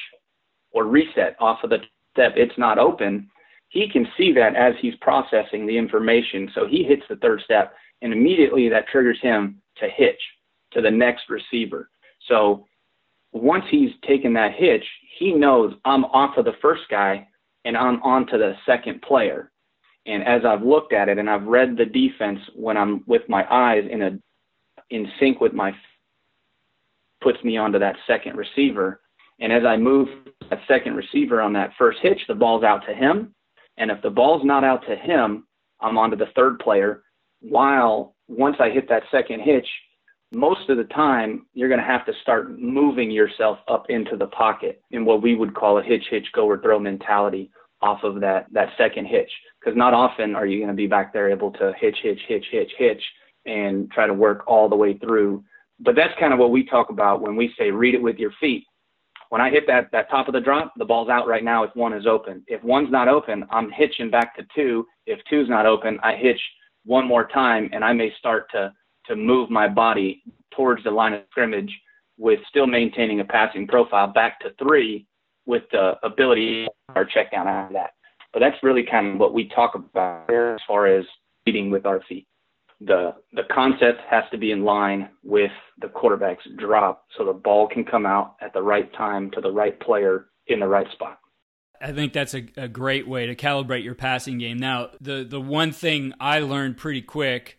or 0.72 0.84
reset 0.84 1.36
off 1.38 1.62
of 1.62 1.70
the 1.70 1.80
step, 2.12 2.32
it's 2.34 2.56
not 2.56 2.78
open. 2.78 3.28
He 3.68 3.90
can 3.90 4.08
see 4.16 4.32
that 4.32 4.56
as 4.56 4.72
he's 4.80 4.94
processing 5.02 5.66
the 5.66 5.76
information. 5.76 6.50
So 6.54 6.66
he 6.66 6.82
hits 6.82 7.02
the 7.10 7.16
third 7.16 7.42
step, 7.44 7.74
and 8.00 8.14
immediately 8.14 8.70
that 8.70 8.88
triggers 8.88 9.18
him 9.20 9.60
to 9.76 9.88
hitch 9.88 10.20
to 10.72 10.80
the 10.80 10.90
next 10.90 11.28
receiver. 11.28 11.90
So 12.26 12.66
once 13.32 13.64
he's 13.70 13.90
taken 14.08 14.32
that 14.32 14.54
hitch, 14.54 14.84
he 15.18 15.34
knows 15.34 15.74
I'm 15.84 16.06
off 16.06 16.38
of 16.38 16.46
the 16.46 16.56
first 16.62 16.82
guy 16.90 17.28
and 17.66 17.76
I'm 17.76 18.02
on 18.02 18.26
to 18.28 18.38
the 18.38 18.54
second 18.64 19.02
player. 19.02 19.52
And 20.06 20.22
as 20.24 20.42
I've 20.44 20.62
looked 20.62 20.92
at 20.94 21.08
it 21.08 21.18
and 21.18 21.28
I've 21.28 21.46
read 21.46 21.76
the 21.76 21.84
defense 21.84 22.38
when 22.54 22.76
I'm 22.78 23.04
with 23.06 23.28
my 23.28 23.44
eyes 23.50 23.84
in 23.90 24.02
a 24.02 24.18
in 24.90 25.06
sync 25.18 25.40
with 25.40 25.52
my 25.52 25.74
puts 27.22 27.42
me 27.44 27.56
onto 27.56 27.78
that 27.78 27.96
second 28.06 28.36
receiver. 28.36 29.00
And 29.40 29.52
as 29.52 29.64
I 29.64 29.76
move 29.76 30.08
that 30.50 30.60
second 30.66 30.94
receiver 30.94 31.40
on 31.40 31.52
that 31.54 31.72
first 31.78 31.98
hitch, 32.02 32.20
the 32.28 32.34
ball's 32.34 32.64
out 32.64 32.84
to 32.86 32.94
him. 32.94 33.34
And 33.76 33.90
if 33.90 34.00
the 34.02 34.10
ball's 34.10 34.44
not 34.44 34.64
out 34.64 34.82
to 34.88 34.96
him, 34.96 35.46
I'm 35.80 35.98
onto 35.98 36.16
the 36.16 36.28
third 36.34 36.58
player. 36.58 37.02
While 37.40 38.14
once 38.28 38.56
I 38.58 38.70
hit 38.70 38.88
that 38.88 39.02
second 39.10 39.40
hitch, 39.40 39.68
most 40.32 40.68
of 40.68 40.76
the 40.76 40.84
time 40.84 41.46
you're 41.54 41.68
going 41.68 41.80
to 41.80 41.86
have 41.86 42.04
to 42.06 42.12
start 42.22 42.58
moving 42.58 43.10
yourself 43.10 43.58
up 43.68 43.86
into 43.88 44.16
the 44.16 44.26
pocket 44.26 44.82
in 44.90 45.04
what 45.04 45.22
we 45.22 45.34
would 45.34 45.54
call 45.54 45.78
a 45.78 45.82
hitch 45.82 46.04
hitch 46.10 46.26
go 46.34 46.46
or 46.46 46.60
throw 46.60 46.78
mentality 46.78 47.50
off 47.82 48.02
of 48.02 48.20
that 48.20 48.46
that 48.52 48.70
second 48.76 49.06
hitch 49.06 49.30
because 49.60 49.76
not 49.76 49.94
often 49.94 50.34
are 50.34 50.46
you 50.46 50.58
going 50.58 50.70
to 50.70 50.74
be 50.74 50.86
back 50.86 51.12
there 51.12 51.30
able 51.30 51.52
to 51.52 51.72
hitch 51.78 51.98
hitch 52.02 52.20
hitch 52.26 52.46
hitch 52.50 52.72
hitch 52.78 53.02
and 53.44 53.90
try 53.92 54.06
to 54.06 54.14
work 54.14 54.42
all 54.46 54.68
the 54.68 54.76
way 54.76 54.96
through 54.98 55.44
but 55.80 55.94
that's 55.94 56.18
kind 56.18 56.32
of 56.32 56.38
what 56.38 56.50
we 56.50 56.64
talk 56.64 56.90
about 56.90 57.20
when 57.20 57.36
we 57.36 57.54
say 57.58 57.70
read 57.70 57.94
it 57.94 58.02
with 58.02 58.16
your 58.16 58.32
feet 58.40 58.64
when 59.30 59.40
i 59.40 59.50
hit 59.50 59.66
that 59.66 59.88
that 59.92 60.08
top 60.10 60.28
of 60.28 60.34
the 60.34 60.40
drop 60.40 60.72
the 60.76 60.84
ball's 60.84 61.08
out 61.08 61.26
right 61.26 61.44
now 61.44 61.62
if 61.62 61.74
one 61.74 61.92
is 61.92 62.06
open 62.06 62.42
if 62.46 62.62
one's 62.62 62.90
not 62.90 63.08
open 63.08 63.44
i'm 63.50 63.70
hitching 63.70 64.10
back 64.10 64.36
to 64.36 64.44
two 64.54 64.86
if 65.06 65.18
two's 65.28 65.48
not 65.48 65.66
open 65.66 65.98
i 66.02 66.14
hitch 66.14 66.40
one 66.84 67.06
more 67.06 67.26
time 67.28 67.68
and 67.72 67.84
i 67.84 67.92
may 67.92 68.12
start 68.18 68.50
to 68.50 68.72
to 69.06 69.16
move 69.16 69.50
my 69.50 69.68
body 69.68 70.22
towards 70.54 70.82
the 70.84 70.90
line 70.90 71.12
of 71.12 71.22
scrimmage 71.30 71.72
with 72.18 72.40
still 72.48 72.66
maintaining 72.66 73.20
a 73.20 73.24
passing 73.24 73.66
profile 73.66 74.06
back 74.06 74.40
to 74.40 74.50
three 74.58 75.06
with 75.44 75.62
the 75.70 75.92
ability 76.02 76.66
or 76.94 77.04
check 77.04 77.30
down 77.30 77.46
after 77.46 77.74
that. 77.74 77.90
But 78.32 78.40
that's 78.40 78.56
really 78.62 78.82
kind 78.82 79.14
of 79.14 79.18
what 79.18 79.32
we 79.32 79.48
talk 79.48 79.74
about 79.74 80.30
as 80.30 80.60
far 80.66 80.86
as 80.86 81.04
leading 81.46 81.70
with 81.70 81.86
our 81.86 82.02
feet. 82.08 82.26
The 82.80 83.14
the 83.32 83.44
concept 83.52 84.02
has 84.10 84.24
to 84.32 84.38
be 84.38 84.50
in 84.50 84.64
line 84.64 85.08
with 85.24 85.50
the 85.80 85.88
quarterback's 85.88 86.44
drop 86.58 87.06
so 87.16 87.24
the 87.24 87.32
ball 87.32 87.68
can 87.68 87.84
come 87.84 88.04
out 88.04 88.36
at 88.40 88.52
the 88.52 88.62
right 88.62 88.92
time 88.94 89.30
to 89.32 89.40
the 89.40 89.50
right 89.50 89.78
player 89.80 90.26
in 90.46 90.60
the 90.60 90.68
right 90.68 90.86
spot. 90.92 91.18
I 91.80 91.92
think 91.92 92.12
that's 92.12 92.34
a, 92.34 92.46
a 92.56 92.68
great 92.68 93.06
way 93.06 93.26
to 93.26 93.34
calibrate 93.34 93.84
your 93.84 93.94
passing 93.94 94.38
game. 94.38 94.58
Now, 94.58 94.90
the 95.00 95.24
the 95.28 95.40
one 95.40 95.72
thing 95.72 96.12
I 96.20 96.40
learned 96.40 96.76
pretty 96.76 97.02
quick 97.02 97.58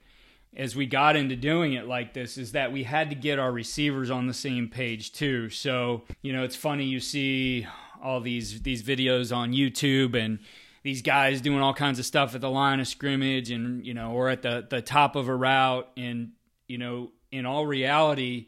as 0.56 0.75
we 0.75 0.86
got 0.86 1.15
into 1.15 1.36
doing 1.36 1.73
it 1.73 1.88
like 1.88 2.13
this 2.13 2.38
is 2.38 2.53
that 2.53 2.71
we 2.71 2.84
had 2.84 3.10
to 3.12 3.15
get 3.15 3.38
our 3.38 3.51
receivers 3.51 4.10
on 4.10 4.27
the 4.27 4.34
same 4.34 4.67
page 4.67 5.12
too. 5.12 5.49
So, 5.49 6.03
you 6.21 6.34
know, 6.34 6.43
it's 6.43 6.56
funny 6.56 6.86
you 6.86 6.99
see 6.99 7.67
all 8.03 8.19
these 8.21 8.62
these 8.62 8.84
videos 8.84 9.36
on 9.36 9.51
YouTube 9.53 10.15
and 10.15 10.39
these 10.88 11.02
guys 11.02 11.41
doing 11.41 11.60
all 11.60 11.73
kinds 11.73 12.00
of 12.00 12.06
stuff 12.06 12.34
at 12.34 12.39
the 12.39 12.50
line 12.50 12.80
of 12.80 12.88
scrimmage 12.88 13.52
and, 13.52 13.86
you 13.86 13.93
know, 13.93 14.12
or 14.12 14.30
at 14.30 14.41
the 14.41 14.65
the 14.69 14.82
top 14.82 15.17
of 15.17 15.28
a 15.28 15.36
route 15.36 15.86
and, 15.97 16.32
you 16.65 16.78
know, 16.78 17.12
in 17.30 17.45
all 17.45 17.67
reality 17.67 18.47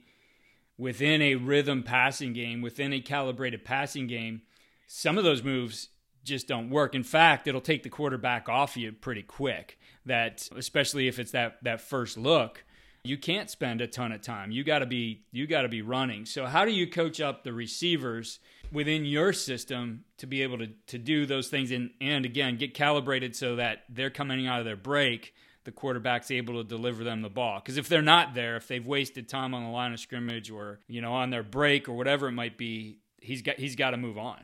within 0.78 1.22
a 1.22 1.36
rhythm 1.36 1.84
passing 1.84 2.32
game, 2.32 2.62
within 2.62 2.94
a 2.94 3.02
calibrated 3.02 3.66
passing 3.66 4.08
game, 4.08 4.42
some 4.88 5.18
of 5.18 5.26
those 5.26 5.44
moves 5.44 5.90
just 6.24 6.48
don't 6.48 6.70
work. 6.70 6.96
In 6.96 7.04
fact, 7.04 7.46
it'll 7.46 7.60
take 7.60 7.84
the 7.84 7.90
quarterback 7.90 8.48
off 8.48 8.78
you 8.78 8.94
pretty 8.94 9.24
quick. 9.24 9.78
That 10.06 10.48
especially 10.56 11.10
if 11.10 11.20
it's 11.20 11.32
that 11.32 11.62
that 11.64 11.82
first 11.82 12.18
look, 12.18 12.64
you 13.04 13.18
can't 13.18 13.50
spend 13.50 13.82
a 13.82 13.88
ton 13.88 14.14
of 14.14 14.22
time. 14.22 14.52
You 14.52 14.64
got 14.64 14.80
to 14.80 14.86
be 14.86 15.26
you 15.34 15.46
got 15.46 15.64
to 15.64 15.68
be 15.68 15.82
running. 15.82 16.26
So 16.26 16.46
how 16.46 16.64
do 16.64 16.72
you 16.72 16.90
coach 16.90 17.20
up 17.20 17.44
the 17.44 17.52
receivers 17.52 18.40
within 18.72 19.06
your 19.06 19.34
system 19.34 20.04
to 20.18 20.28
be 20.28 20.44
able 20.44 20.58
to 20.58 20.68
to 20.88 20.98
do 20.98 21.26
those 21.26 21.48
things 21.48 21.72
and 21.72 21.92
and 22.00 22.26
again 22.26 22.58
get 22.58 22.74
calibrated 22.74 23.36
so 23.36 23.56
that 23.56 23.84
they're 23.90 24.10
coming 24.10 24.48
out 24.48 24.60
of 24.60 24.66
their 24.66 24.76
break 24.76 25.34
the 25.66 25.72
quarterback's 25.72 26.32
able 26.32 26.56
to 26.56 26.64
deliver 26.64 27.04
them 27.04 27.22
the 27.22 27.30
ball. 27.30 27.60
Because 27.60 27.78
if 27.78 27.88
they're 27.88 28.02
not 28.02 28.34
there, 28.34 28.56
if 28.56 28.68
they've 28.68 28.86
wasted 28.86 29.28
time 29.28 29.54
on 29.54 29.64
the 29.64 29.70
line 29.70 29.94
of 29.94 30.00
scrimmage 30.00 30.50
or 30.50 30.80
you 30.88 31.02
know 31.02 31.14
on 31.14 31.30
their 31.30 31.44
break 31.44 31.88
or 31.88 31.94
whatever 31.94 32.28
it 32.28 32.32
might 32.32 32.58
be, 32.58 32.98
he's 33.22 33.42
got 33.42 33.58
he's 33.58 33.76
got 33.76 33.92
to 33.92 33.98
move 33.98 34.18
on. 34.18 34.40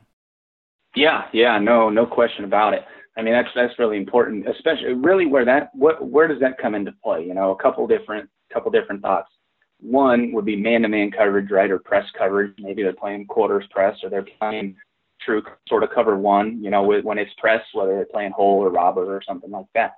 Yeah, 0.94 1.24
yeah, 1.32 1.58
no, 1.58 1.90
no 1.90 2.06
question 2.06 2.44
about 2.44 2.74
it. 2.74 2.84
I 3.16 3.22
mean, 3.22 3.34
that's 3.34 3.48
that's 3.54 3.78
really 3.78 3.96
important, 3.96 4.48
especially 4.48 4.94
really 4.94 5.26
where 5.26 5.44
that 5.44 5.70
what 5.74 6.06
where 6.06 6.28
does 6.28 6.40
that 6.40 6.58
come 6.58 6.74
into 6.74 6.92
play? 7.02 7.24
You 7.24 7.34
know, 7.34 7.50
a 7.50 7.62
couple 7.62 7.86
different 7.86 8.28
couple 8.52 8.70
different 8.70 9.02
thoughts. 9.02 9.30
One 9.80 10.32
would 10.32 10.44
be 10.44 10.56
man-to-man 10.56 11.10
coverage, 11.10 11.50
right, 11.50 11.70
or 11.70 11.78
press 11.78 12.06
coverage. 12.16 12.54
Maybe 12.58 12.82
they're 12.82 12.92
playing 12.92 13.26
quarters 13.26 13.66
press, 13.70 13.96
or 14.02 14.10
they're 14.10 14.26
playing 14.38 14.76
true 15.20 15.42
sort 15.68 15.82
of 15.82 15.90
cover 15.94 16.16
one. 16.16 16.62
You 16.62 16.70
know, 16.70 16.82
when 16.82 17.18
it's 17.18 17.32
press, 17.38 17.62
whether 17.72 17.94
they're 17.94 18.06
playing 18.06 18.32
hole 18.32 18.64
or 18.64 18.70
robber 18.70 19.04
or 19.04 19.22
something 19.26 19.50
like 19.50 19.66
that. 19.74 19.92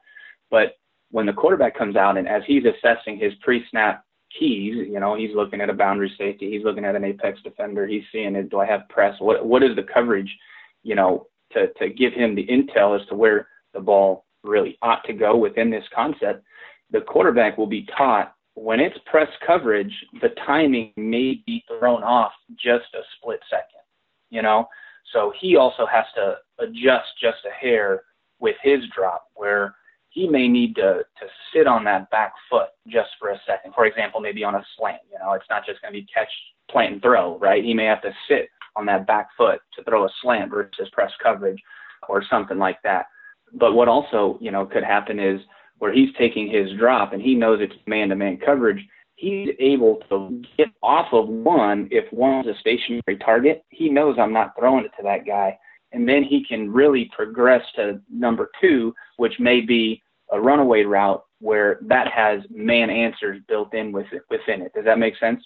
But 0.50 0.76
when 1.10 1.26
the 1.26 1.32
quarterback 1.32 1.76
comes 1.76 1.96
out 1.96 2.18
and 2.18 2.28
as 2.28 2.42
he's 2.46 2.64
assessing 2.64 3.18
his 3.18 3.32
pre-snap 3.40 4.04
keys, 4.38 4.88
you 4.90 5.00
know, 5.00 5.14
he's 5.14 5.34
looking 5.34 5.60
at 5.60 5.70
a 5.70 5.74
boundary 5.74 6.12
safety, 6.18 6.50
he's 6.50 6.64
looking 6.64 6.84
at 6.84 6.96
an 6.96 7.04
apex 7.04 7.40
defender, 7.42 7.86
he's 7.86 8.04
seeing 8.12 8.36
it. 8.36 8.50
Do 8.50 8.60
I 8.60 8.66
have 8.66 8.88
press? 8.88 9.14
What 9.20 9.46
what 9.46 9.62
is 9.62 9.76
the 9.76 9.82
coverage? 9.82 10.34
You 10.82 10.94
know, 10.94 11.26
to, 11.52 11.68
to 11.74 11.88
give 11.88 12.12
him 12.12 12.34
the 12.34 12.46
intel 12.46 12.98
as 13.00 13.06
to 13.08 13.14
where 13.14 13.48
the 13.74 13.80
ball 13.80 14.26
really 14.44 14.78
ought 14.82 15.04
to 15.04 15.12
go 15.12 15.36
within 15.36 15.70
this 15.70 15.84
concept, 15.94 16.44
the 16.90 17.00
quarterback 17.00 17.58
will 17.58 17.66
be 17.66 17.86
taught 17.96 18.34
when 18.62 18.80
it's 18.80 18.98
press 19.06 19.28
coverage, 19.46 19.92
the 20.20 20.30
timing 20.46 20.92
may 20.96 21.42
be 21.46 21.64
thrown 21.68 22.02
off 22.02 22.32
just 22.54 22.86
a 22.94 23.02
split 23.16 23.40
second, 23.48 23.82
you 24.30 24.42
know? 24.42 24.68
So 25.12 25.32
he 25.40 25.56
also 25.56 25.86
has 25.86 26.04
to 26.16 26.36
adjust 26.58 27.08
just 27.20 27.38
a 27.46 27.50
hair 27.50 28.02
with 28.40 28.56
his 28.62 28.80
drop 28.94 29.24
where 29.34 29.74
he 30.10 30.28
may 30.28 30.48
need 30.48 30.74
to, 30.76 31.04
to 31.20 31.26
sit 31.52 31.66
on 31.66 31.84
that 31.84 32.10
back 32.10 32.32
foot 32.50 32.68
just 32.88 33.10
for 33.18 33.30
a 33.30 33.40
second. 33.46 33.74
For 33.74 33.86
example, 33.86 34.20
maybe 34.20 34.44
on 34.44 34.54
a 34.54 34.64
slant, 34.76 35.02
you 35.10 35.18
know, 35.18 35.32
it's 35.32 35.48
not 35.50 35.64
just 35.66 35.80
going 35.80 35.92
to 35.92 36.00
be 36.00 36.06
catch, 36.12 36.28
plant 36.70 36.94
and 36.94 37.02
throw, 37.02 37.38
right? 37.38 37.64
He 37.64 37.74
may 37.74 37.84
have 37.84 38.02
to 38.02 38.12
sit 38.28 38.48
on 38.76 38.86
that 38.86 39.06
back 39.06 39.28
foot 39.36 39.60
to 39.74 39.84
throw 39.84 40.04
a 40.04 40.10
slant 40.22 40.50
versus 40.50 40.88
press 40.92 41.12
coverage 41.22 41.60
or 42.08 42.22
something 42.28 42.58
like 42.58 42.78
that. 42.84 43.06
But 43.54 43.72
what 43.74 43.88
also, 43.88 44.38
you 44.40 44.50
know, 44.50 44.66
could 44.66 44.84
happen 44.84 45.18
is 45.18 45.40
where 45.78 45.92
he's 45.92 46.10
taking 46.18 46.50
his 46.50 46.72
drop 46.78 47.12
and 47.12 47.22
he 47.22 47.34
knows 47.34 47.60
it's 47.60 47.74
man-to-man 47.86 48.38
coverage, 48.44 48.84
he's 49.16 49.50
able 49.58 49.96
to 50.08 50.42
get 50.56 50.68
off 50.82 51.06
of 51.12 51.28
one 51.28 51.88
if 51.90 52.10
one's 52.12 52.46
a 52.46 52.54
stationary 52.60 53.16
target. 53.24 53.64
He 53.70 53.88
knows 53.88 54.16
I'm 54.18 54.32
not 54.32 54.54
throwing 54.58 54.84
it 54.84 54.92
to 54.96 55.02
that 55.04 55.26
guy. 55.26 55.58
And 55.92 56.08
then 56.08 56.22
he 56.22 56.44
can 56.44 56.70
really 56.70 57.10
progress 57.16 57.62
to 57.76 58.00
number 58.10 58.50
two, 58.60 58.94
which 59.16 59.40
may 59.40 59.60
be 59.60 60.02
a 60.30 60.40
runaway 60.40 60.82
route 60.82 61.24
where 61.40 61.78
that 61.82 62.08
has 62.08 62.42
man 62.50 62.90
answers 62.90 63.40
built 63.48 63.74
in 63.74 63.92
with 63.92 64.06
it, 64.12 64.22
within 64.28 64.62
it. 64.62 64.72
Does 64.74 64.84
that 64.84 64.98
make 64.98 65.16
sense? 65.18 65.42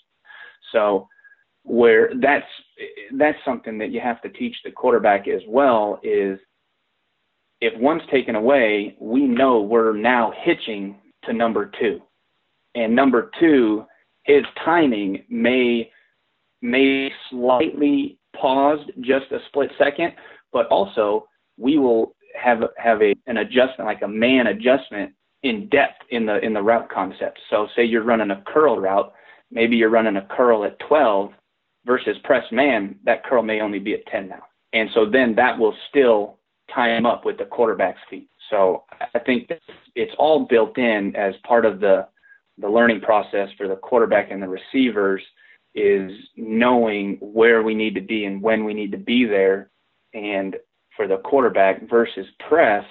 So 0.72 1.08
where 1.64 2.10
that's 2.20 2.46
that's 3.16 3.38
something 3.44 3.78
that 3.78 3.90
you 3.90 4.00
have 4.00 4.20
to 4.22 4.28
teach 4.30 4.56
the 4.64 4.72
quarterback 4.72 5.28
as 5.28 5.42
well 5.46 6.00
is 6.02 6.38
if 7.62 7.78
one's 7.78 8.02
taken 8.10 8.34
away, 8.34 8.96
we 8.98 9.24
know 9.24 9.60
we're 9.60 9.96
now 9.96 10.32
hitching 10.42 10.96
to 11.24 11.32
number 11.32 11.70
two. 11.78 12.00
And 12.74 12.94
number 12.94 13.30
two, 13.38 13.84
his 14.24 14.42
timing 14.64 15.24
may 15.30 15.88
may 16.60 17.10
slightly 17.30 18.18
paused 18.36 18.90
just 19.00 19.30
a 19.30 19.38
split 19.46 19.70
second, 19.78 20.12
but 20.52 20.66
also 20.66 21.28
we 21.56 21.78
will 21.78 22.16
have 22.34 22.64
have 22.78 23.00
a 23.00 23.14
an 23.28 23.36
adjustment 23.36 23.86
like 23.86 24.02
a 24.02 24.08
man 24.08 24.48
adjustment 24.48 25.12
in 25.44 25.68
depth 25.68 26.02
in 26.10 26.26
the 26.26 26.44
in 26.44 26.52
the 26.52 26.62
route 26.62 26.90
concept. 26.90 27.38
So 27.48 27.68
say 27.76 27.84
you're 27.84 28.02
running 28.02 28.32
a 28.32 28.42
curl 28.44 28.80
route, 28.80 29.12
maybe 29.52 29.76
you're 29.76 29.88
running 29.88 30.16
a 30.16 30.26
curl 30.36 30.64
at 30.64 30.80
12 30.80 31.30
versus 31.86 32.16
press 32.24 32.44
man, 32.50 32.96
that 33.04 33.24
curl 33.24 33.44
may 33.44 33.60
only 33.60 33.78
be 33.78 33.94
at 33.94 34.04
10 34.06 34.28
now. 34.28 34.42
And 34.72 34.90
so 34.94 35.06
then 35.08 35.36
that 35.36 35.56
will 35.56 35.76
still 35.90 36.38
tie 36.74 36.96
him 36.96 37.06
up 37.06 37.24
with 37.24 37.38
the 37.38 37.44
quarterback's 37.44 38.00
feet. 38.08 38.28
So 38.50 38.84
I 39.14 39.18
think 39.18 39.50
it's 39.94 40.14
all 40.18 40.46
built 40.46 40.78
in 40.78 41.14
as 41.16 41.34
part 41.44 41.64
of 41.64 41.80
the 41.80 42.06
the 42.58 42.68
learning 42.68 43.00
process 43.00 43.48
for 43.56 43.66
the 43.66 43.76
quarterback 43.76 44.30
and 44.30 44.42
the 44.42 44.48
receivers 44.48 45.22
is 45.74 46.12
knowing 46.36 47.16
where 47.20 47.62
we 47.62 47.74
need 47.74 47.94
to 47.94 48.00
be 48.00 48.26
and 48.26 48.42
when 48.42 48.64
we 48.64 48.74
need 48.74 48.92
to 48.92 48.98
be 48.98 49.24
there 49.24 49.70
and 50.12 50.56
for 50.94 51.08
the 51.08 51.16
quarterback 51.16 51.88
versus 51.88 52.26
press 52.46 52.84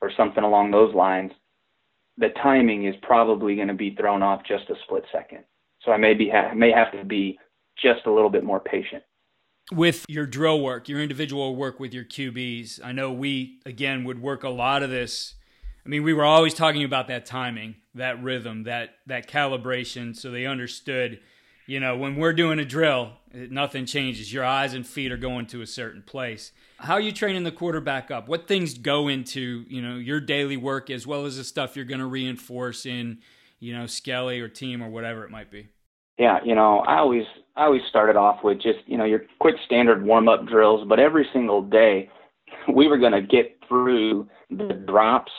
or 0.00 0.10
something 0.16 0.42
along 0.42 0.72
those 0.72 0.92
lines 0.96 1.30
the 2.18 2.30
timing 2.42 2.86
is 2.86 2.96
probably 3.02 3.54
going 3.54 3.68
to 3.68 3.74
be 3.74 3.94
thrown 3.94 4.20
off 4.20 4.42
just 4.44 4.68
a 4.68 4.74
split 4.84 5.04
second 5.12 5.44
so 5.82 5.92
i 5.92 5.96
may 5.96 6.12
be 6.12 6.28
ha- 6.28 6.52
may 6.54 6.72
have 6.72 6.90
to 6.90 7.04
be 7.04 7.38
just 7.80 8.06
a 8.06 8.12
little 8.12 8.30
bit 8.30 8.44
more 8.44 8.60
patient. 8.60 9.02
With 9.70 10.04
your 10.08 10.26
drill 10.26 10.60
work, 10.60 10.88
your 10.88 11.00
individual 11.00 11.54
work 11.56 11.78
with 11.78 11.94
your 11.94 12.04
QBs, 12.04 12.80
I 12.84 12.92
know 12.92 13.12
we, 13.12 13.60
again, 13.64 14.04
would 14.04 14.20
work 14.20 14.42
a 14.42 14.48
lot 14.48 14.82
of 14.82 14.90
this. 14.90 15.34
I 15.86 15.88
mean, 15.88 16.02
we 16.02 16.12
were 16.12 16.24
always 16.24 16.52
talking 16.52 16.84
about 16.84 17.08
that 17.08 17.26
timing, 17.26 17.76
that 17.94 18.22
rhythm, 18.22 18.64
that, 18.64 18.96
that 19.06 19.28
calibration, 19.28 20.16
so 20.16 20.30
they 20.30 20.46
understood, 20.46 21.20
you 21.66 21.80
know, 21.80 21.96
when 21.96 22.16
we're 22.16 22.32
doing 22.32 22.58
a 22.58 22.64
drill, 22.64 23.12
nothing 23.32 23.86
changes. 23.86 24.32
Your 24.32 24.44
eyes 24.44 24.74
and 24.74 24.86
feet 24.86 25.12
are 25.12 25.16
going 25.16 25.46
to 25.46 25.62
a 25.62 25.66
certain 25.66 26.02
place. 26.02 26.52
How 26.78 26.94
are 26.94 27.00
you 27.00 27.12
training 27.12 27.44
the 27.44 27.52
quarterback 27.52 28.10
up? 28.10 28.28
What 28.28 28.48
things 28.48 28.74
go 28.76 29.08
into, 29.08 29.64
you 29.68 29.80
know, 29.80 29.96
your 29.96 30.20
daily 30.20 30.56
work 30.56 30.90
as 30.90 31.06
well 31.06 31.24
as 31.24 31.36
the 31.36 31.44
stuff 31.44 31.76
you're 31.76 31.84
going 31.84 32.00
to 32.00 32.06
reinforce 32.06 32.84
in, 32.84 33.18
you 33.60 33.72
know, 33.72 33.86
Skelly 33.86 34.40
or 34.40 34.48
team 34.48 34.82
or 34.82 34.90
whatever 34.90 35.24
it 35.24 35.30
might 35.30 35.50
be? 35.50 35.68
Yeah, 36.18 36.38
you 36.44 36.54
know, 36.54 36.80
I 36.80 36.98
always 36.98 37.24
I 37.56 37.64
always 37.64 37.82
started 37.88 38.16
off 38.16 38.42
with 38.42 38.60
just, 38.60 38.78
you 38.86 38.96
know, 38.96 39.04
your 39.04 39.22
quick 39.38 39.56
standard 39.66 40.04
warm 40.04 40.28
up 40.28 40.46
drills, 40.46 40.86
but 40.88 40.98
every 40.98 41.26
single 41.32 41.62
day 41.62 42.10
we 42.72 42.88
were 42.88 42.98
going 42.98 43.12
to 43.12 43.22
get 43.22 43.58
through 43.68 44.28
the 44.50 44.74
drops 44.86 45.32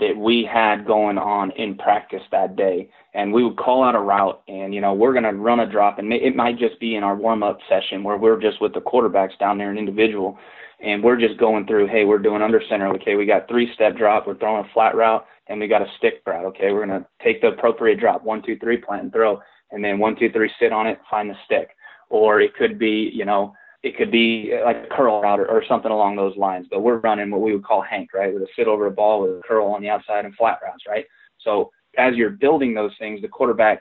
that 0.00 0.16
we 0.16 0.48
had 0.50 0.84
going 0.84 1.16
on 1.16 1.52
in 1.52 1.76
practice 1.76 2.22
that 2.32 2.56
day. 2.56 2.90
And 3.14 3.32
we 3.32 3.44
would 3.44 3.56
call 3.56 3.84
out 3.84 3.94
a 3.94 4.00
route 4.00 4.42
and, 4.48 4.74
you 4.74 4.80
know, 4.80 4.92
we're 4.92 5.12
going 5.12 5.24
to 5.24 5.32
run 5.32 5.60
a 5.60 5.70
drop 5.70 5.98
and 5.98 6.12
it 6.12 6.34
might 6.34 6.58
just 6.58 6.78
be 6.80 6.96
in 6.96 7.04
our 7.04 7.14
warm 7.14 7.42
up 7.42 7.58
session 7.68 8.02
where 8.02 8.16
we're 8.16 8.40
just 8.40 8.60
with 8.60 8.74
the 8.74 8.80
quarterbacks 8.80 9.38
down 9.38 9.58
there, 9.58 9.70
an 9.70 9.78
individual, 9.78 10.38
and 10.80 11.02
we're 11.02 11.18
just 11.18 11.38
going 11.38 11.66
through, 11.66 11.86
hey, 11.86 12.04
we're 12.04 12.18
doing 12.18 12.42
under 12.42 12.60
center. 12.68 12.88
Okay, 12.94 13.14
we 13.14 13.24
got 13.24 13.48
three 13.48 13.72
step 13.74 13.96
drop, 13.96 14.26
we're 14.26 14.36
throwing 14.36 14.64
a 14.64 14.72
flat 14.74 14.94
route, 14.94 15.24
and 15.46 15.60
we 15.60 15.68
got 15.68 15.82
a 15.82 15.86
stick 15.96 16.22
route. 16.26 16.44
Okay, 16.46 16.72
we're 16.72 16.84
going 16.84 17.00
to 17.00 17.06
take 17.22 17.40
the 17.40 17.48
appropriate 17.48 18.00
drop, 18.00 18.24
one, 18.24 18.42
two, 18.42 18.58
three, 18.58 18.76
plant 18.76 19.04
and 19.04 19.12
throw 19.12 19.40
and 19.70 19.84
then 19.84 19.98
one, 19.98 20.16
two, 20.16 20.30
three, 20.30 20.50
sit 20.60 20.72
on 20.72 20.86
it, 20.86 20.98
find 21.10 21.30
the 21.30 21.36
stick. 21.44 21.68
Or 22.08 22.40
it 22.40 22.54
could 22.54 22.78
be, 22.78 23.10
you 23.12 23.24
know, 23.24 23.52
it 23.82 23.96
could 23.96 24.10
be 24.10 24.52
uh, 24.52 24.64
like 24.64 24.76
a 24.76 24.94
curl 24.94 25.22
route 25.22 25.40
or, 25.40 25.48
or 25.48 25.64
something 25.68 25.90
along 25.90 26.16
those 26.16 26.36
lines. 26.36 26.66
But 26.70 26.80
we're 26.80 26.98
running 26.98 27.30
what 27.30 27.40
we 27.40 27.52
would 27.52 27.64
call 27.64 27.82
Hank, 27.82 28.12
right? 28.14 28.32
With 28.32 28.42
a 28.42 28.48
sit 28.56 28.68
over 28.68 28.86
a 28.86 28.90
ball 28.90 29.22
with 29.22 29.30
a 29.30 29.42
curl 29.46 29.68
on 29.68 29.82
the 29.82 29.88
outside 29.88 30.24
and 30.24 30.34
flat 30.34 30.58
routes, 30.62 30.84
right? 30.88 31.04
So 31.40 31.70
as 31.98 32.14
you're 32.14 32.30
building 32.30 32.74
those 32.74 32.92
things, 32.98 33.22
the 33.22 33.28
quarterback 33.28 33.80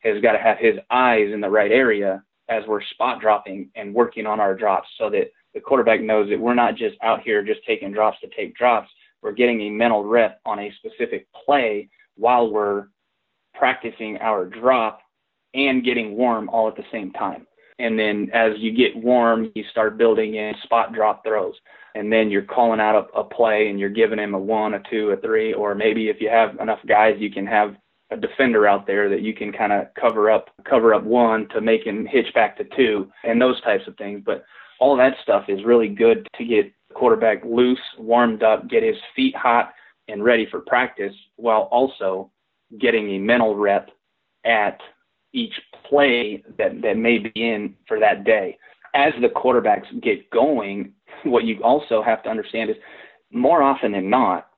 has 0.00 0.20
got 0.22 0.32
to 0.32 0.38
have 0.38 0.58
his 0.58 0.76
eyes 0.90 1.32
in 1.32 1.40
the 1.40 1.50
right 1.50 1.70
area 1.70 2.22
as 2.48 2.64
we're 2.66 2.82
spot 2.82 3.20
dropping 3.20 3.70
and 3.76 3.94
working 3.94 4.26
on 4.26 4.40
our 4.40 4.54
drops 4.54 4.88
so 4.98 5.10
that 5.10 5.30
the 5.54 5.60
quarterback 5.60 6.00
knows 6.00 6.28
that 6.28 6.38
we're 6.38 6.54
not 6.54 6.76
just 6.76 6.96
out 7.02 7.20
here 7.22 7.42
just 7.42 7.60
taking 7.66 7.92
drops 7.92 8.18
to 8.20 8.28
take 8.36 8.54
drops. 8.56 8.88
We're 9.22 9.32
getting 9.32 9.60
a 9.62 9.70
mental 9.70 10.04
rep 10.04 10.40
on 10.46 10.58
a 10.58 10.72
specific 10.76 11.26
play 11.44 11.88
while 12.16 12.50
we're 12.50 12.86
practicing 13.54 14.16
our 14.18 14.46
drop 14.46 15.00
and 15.54 15.84
getting 15.84 16.16
warm 16.16 16.48
all 16.48 16.68
at 16.68 16.76
the 16.76 16.84
same 16.92 17.12
time. 17.12 17.46
And 17.78 17.98
then 17.98 18.28
as 18.34 18.52
you 18.58 18.72
get 18.72 18.94
warm, 19.02 19.50
you 19.54 19.64
start 19.70 19.96
building 19.96 20.34
in 20.34 20.52
spot 20.64 20.92
drop 20.92 21.24
throws. 21.24 21.54
And 21.94 22.12
then 22.12 22.30
you're 22.30 22.42
calling 22.42 22.78
out 22.78 22.94
a, 22.94 23.18
a 23.18 23.24
play 23.24 23.68
and 23.68 23.80
you're 23.80 23.88
giving 23.88 24.18
him 24.18 24.34
a 24.34 24.38
one, 24.38 24.74
a 24.74 24.82
two, 24.90 25.10
a 25.10 25.16
three, 25.16 25.54
or 25.54 25.74
maybe 25.74 26.08
if 26.08 26.20
you 26.20 26.28
have 26.28 26.58
enough 26.60 26.78
guys, 26.86 27.16
you 27.18 27.30
can 27.30 27.46
have 27.46 27.74
a 28.10 28.16
defender 28.16 28.66
out 28.66 28.86
there 28.86 29.08
that 29.08 29.22
you 29.22 29.32
can 29.32 29.52
kind 29.52 29.72
of 29.72 29.86
cover 29.98 30.30
up, 30.30 30.50
cover 30.68 30.94
up 30.94 31.04
one 31.04 31.48
to 31.48 31.60
make 31.60 31.84
him 31.84 32.06
hitch 32.06 32.32
back 32.34 32.56
to 32.58 32.64
two 32.76 33.10
and 33.24 33.40
those 33.40 33.60
types 33.62 33.84
of 33.86 33.96
things. 33.96 34.22
But 34.24 34.44
all 34.78 34.96
that 34.96 35.14
stuff 35.22 35.44
is 35.48 35.64
really 35.64 35.88
good 35.88 36.28
to 36.36 36.44
get 36.44 36.72
quarterback 36.94 37.44
loose, 37.44 37.80
warmed 37.98 38.42
up, 38.42 38.68
get 38.68 38.82
his 38.82 38.96
feet 39.16 39.34
hot 39.36 39.72
and 40.08 40.24
ready 40.24 40.46
for 40.50 40.60
practice 40.60 41.14
while 41.36 41.62
also 41.70 42.30
getting 42.78 43.10
a 43.10 43.18
mental 43.18 43.56
rep 43.56 43.90
at 44.44 44.78
each 45.32 45.54
play 45.88 46.42
that, 46.58 46.80
that 46.82 46.96
may 46.96 47.18
be 47.18 47.32
in 47.34 47.74
for 47.86 47.98
that 48.00 48.24
day. 48.24 48.58
As 48.94 49.12
the 49.20 49.28
quarterbacks 49.28 49.86
get 50.02 50.28
going, 50.30 50.92
what 51.24 51.44
you 51.44 51.62
also 51.62 52.02
have 52.02 52.22
to 52.24 52.30
understand 52.30 52.70
is 52.70 52.76
more 53.30 53.62
often 53.62 53.92
than 53.92 54.10
not, 54.10 54.48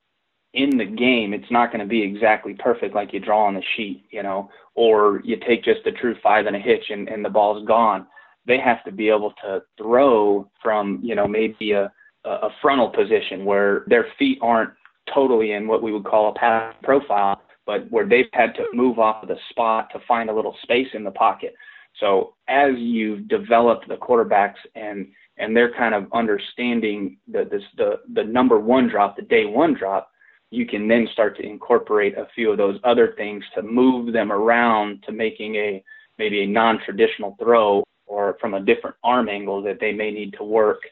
in 0.54 0.76
the 0.76 0.84
game, 0.84 1.32
it's 1.32 1.50
not 1.50 1.72
going 1.72 1.80
to 1.80 1.86
be 1.86 2.02
exactly 2.02 2.54
perfect 2.54 2.94
like 2.94 3.12
you 3.12 3.20
draw 3.20 3.46
on 3.46 3.54
the 3.54 3.62
sheet, 3.74 4.04
you 4.10 4.22
know, 4.22 4.50
or 4.74 5.22
you 5.24 5.36
take 5.46 5.64
just 5.64 5.86
a 5.86 5.92
true 5.92 6.14
five 6.22 6.46
and 6.46 6.54
a 6.54 6.58
hitch 6.58 6.84
and, 6.90 7.08
and 7.08 7.24
the 7.24 7.30
ball's 7.30 7.66
gone. 7.66 8.06
They 8.46 8.58
have 8.58 8.84
to 8.84 8.92
be 8.92 9.08
able 9.08 9.32
to 9.42 9.62
throw 9.78 10.50
from, 10.62 11.00
you 11.02 11.14
know, 11.14 11.26
maybe 11.26 11.72
a, 11.72 11.90
a 12.24 12.48
frontal 12.60 12.90
position 12.90 13.44
where 13.44 13.84
their 13.86 14.06
feet 14.18 14.38
aren't 14.42 14.72
totally 15.14 15.52
in 15.52 15.66
what 15.66 15.82
we 15.82 15.92
would 15.92 16.04
call 16.04 16.30
a 16.30 16.34
pass 16.34 16.74
profile, 16.82 17.40
but 17.66 17.90
where 17.90 18.06
they've 18.06 18.26
had 18.32 18.54
to 18.54 18.64
move 18.72 18.98
off 18.98 19.22
of 19.22 19.28
the 19.28 19.38
spot 19.50 19.88
to 19.92 20.00
find 20.06 20.30
a 20.30 20.34
little 20.34 20.56
space 20.62 20.88
in 20.94 21.04
the 21.04 21.10
pocket. 21.10 21.54
So 22.00 22.34
as 22.48 22.72
you've 22.76 23.28
developed 23.28 23.88
the 23.88 23.96
quarterbacks 23.96 24.56
and 24.74 25.08
and 25.38 25.56
they're 25.56 25.74
kind 25.74 25.94
of 25.94 26.06
understanding 26.12 27.18
the 27.30 27.44
this 27.50 27.62
the 27.76 28.00
the 28.14 28.24
number 28.24 28.58
one 28.58 28.88
drop, 28.88 29.16
the 29.16 29.22
day 29.22 29.44
one 29.44 29.74
drop, 29.74 30.10
you 30.50 30.66
can 30.66 30.86
then 30.86 31.08
start 31.12 31.36
to 31.36 31.42
incorporate 31.42 32.16
a 32.16 32.28
few 32.34 32.50
of 32.50 32.58
those 32.58 32.78
other 32.84 33.14
things 33.16 33.44
to 33.54 33.62
move 33.62 34.12
them 34.12 34.30
around 34.30 35.02
to 35.06 35.12
making 35.12 35.56
a 35.56 35.82
maybe 36.18 36.42
a 36.42 36.46
non-traditional 36.46 37.36
throw 37.42 37.82
or 38.06 38.36
from 38.40 38.54
a 38.54 38.60
different 38.60 38.96
arm 39.02 39.28
angle 39.28 39.62
that 39.62 39.80
they 39.80 39.92
may 39.92 40.10
need 40.10 40.34
to 40.34 40.44
work 40.44 40.82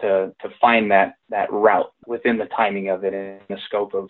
to 0.00 0.32
to 0.40 0.48
find 0.60 0.90
that 0.90 1.14
that 1.28 1.52
route 1.52 1.92
within 2.06 2.38
the 2.38 2.46
timing 2.56 2.88
of 2.88 3.04
it 3.04 3.12
and 3.12 3.40
the 3.48 3.58
scope 3.66 3.94
of 3.94 4.08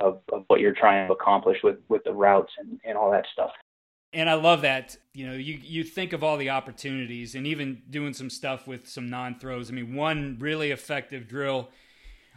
of, 0.00 0.20
of 0.32 0.44
what 0.48 0.60
you're 0.60 0.74
trying 0.74 1.06
to 1.08 1.12
accomplish 1.12 1.58
with 1.62 1.78
with 1.88 2.02
the 2.04 2.12
routes 2.12 2.52
and, 2.58 2.80
and 2.84 2.96
all 2.96 3.10
that 3.10 3.26
stuff. 3.32 3.50
And 4.12 4.28
I 4.28 4.34
love 4.34 4.62
that, 4.62 4.96
you 5.14 5.26
know, 5.26 5.34
you 5.34 5.58
you 5.62 5.84
think 5.84 6.12
of 6.12 6.24
all 6.24 6.36
the 6.36 6.50
opportunities 6.50 7.34
and 7.34 7.46
even 7.46 7.82
doing 7.88 8.12
some 8.12 8.30
stuff 8.30 8.66
with 8.66 8.88
some 8.88 9.08
non-throws. 9.08 9.70
I 9.70 9.74
mean, 9.74 9.94
one 9.94 10.36
really 10.40 10.70
effective 10.70 11.28
drill 11.28 11.70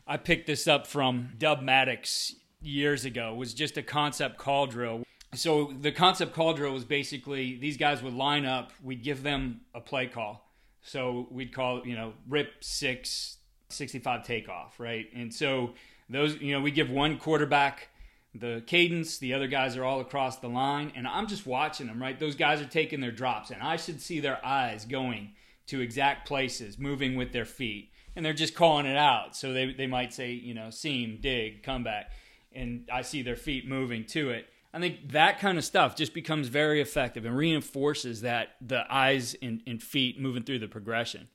I 0.05 0.17
picked 0.17 0.47
this 0.47 0.67
up 0.67 0.85
from 0.85 1.29
Dub 1.37 1.61
Maddox 1.61 2.35
years 2.61 3.05
ago 3.05 3.33
was 3.33 3.53
just 3.53 3.77
a 3.77 3.81
concept 3.81 4.37
call 4.37 4.67
drill. 4.67 5.03
So 5.33 5.73
the 5.79 5.91
concept 5.91 6.33
call 6.33 6.53
drill 6.53 6.73
was 6.73 6.85
basically 6.85 7.57
these 7.57 7.77
guys 7.77 8.03
would 8.03 8.13
line 8.13 8.45
up, 8.45 8.71
we'd 8.83 9.03
give 9.03 9.23
them 9.23 9.61
a 9.73 9.79
play 9.79 10.07
call. 10.07 10.51
So 10.81 11.27
we'd 11.31 11.53
call, 11.53 11.87
you 11.87 11.95
know, 11.95 12.13
rip 12.27 12.63
6 12.63 13.37
65 13.69 14.23
takeoff, 14.23 14.79
right? 14.79 15.07
And 15.15 15.33
so 15.33 15.73
those, 16.13 16.39
you 16.41 16.53
know, 16.53 16.61
we 16.61 16.71
give 16.71 16.89
one 16.89 17.17
quarterback 17.17 17.89
the 18.35 18.63
cadence. 18.65 19.17
The 19.17 19.33
other 19.33 19.47
guys 19.47 19.77
are 19.77 19.83
all 19.83 19.99
across 19.99 20.37
the 20.37 20.47
line, 20.47 20.91
and 20.95 21.07
I'm 21.07 21.27
just 21.27 21.45
watching 21.45 21.87
them. 21.87 22.01
Right, 22.01 22.19
those 22.19 22.35
guys 22.35 22.61
are 22.61 22.67
taking 22.67 23.01
their 23.01 23.11
drops, 23.11 23.51
and 23.51 23.61
I 23.61 23.75
should 23.75 24.01
see 24.01 24.19
their 24.19 24.43
eyes 24.45 24.85
going 24.85 25.33
to 25.67 25.81
exact 25.81 26.27
places, 26.27 26.77
moving 26.77 27.15
with 27.15 27.31
their 27.31 27.45
feet, 27.45 27.91
and 28.15 28.25
they're 28.25 28.33
just 28.33 28.55
calling 28.55 28.85
it 28.85 28.97
out. 28.97 29.35
So 29.35 29.53
they 29.53 29.73
they 29.73 29.87
might 29.87 30.13
say, 30.13 30.31
you 30.31 30.53
know, 30.53 30.69
seam, 30.69 31.19
dig, 31.21 31.63
comeback, 31.63 32.11
and 32.51 32.89
I 32.91 33.01
see 33.01 33.21
their 33.21 33.35
feet 33.35 33.67
moving 33.67 34.05
to 34.07 34.29
it. 34.31 34.47
I 34.73 34.79
think 34.79 35.11
that 35.11 35.39
kind 35.39 35.59
of 35.59 35.63
stuff 35.63 35.95
just 35.95 36.15
becomes 36.15 36.47
very 36.47 36.81
effective 36.81 37.25
and 37.25 37.37
reinforces 37.37 38.21
that 38.21 38.55
the 38.59 38.91
eyes 38.91 39.35
and, 39.39 39.61
and 39.67 39.81
feet 39.81 40.19
moving 40.19 40.41
through 40.41 40.59
the 40.59 40.67
progression. 40.67 41.27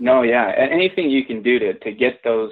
No, 0.00 0.22
yeah, 0.22 0.52
anything 0.56 1.08
you 1.08 1.24
can 1.24 1.42
do 1.42 1.58
to 1.60 1.74
to 1.74 1.92
get 1.92 2.24
those 2.24 2.50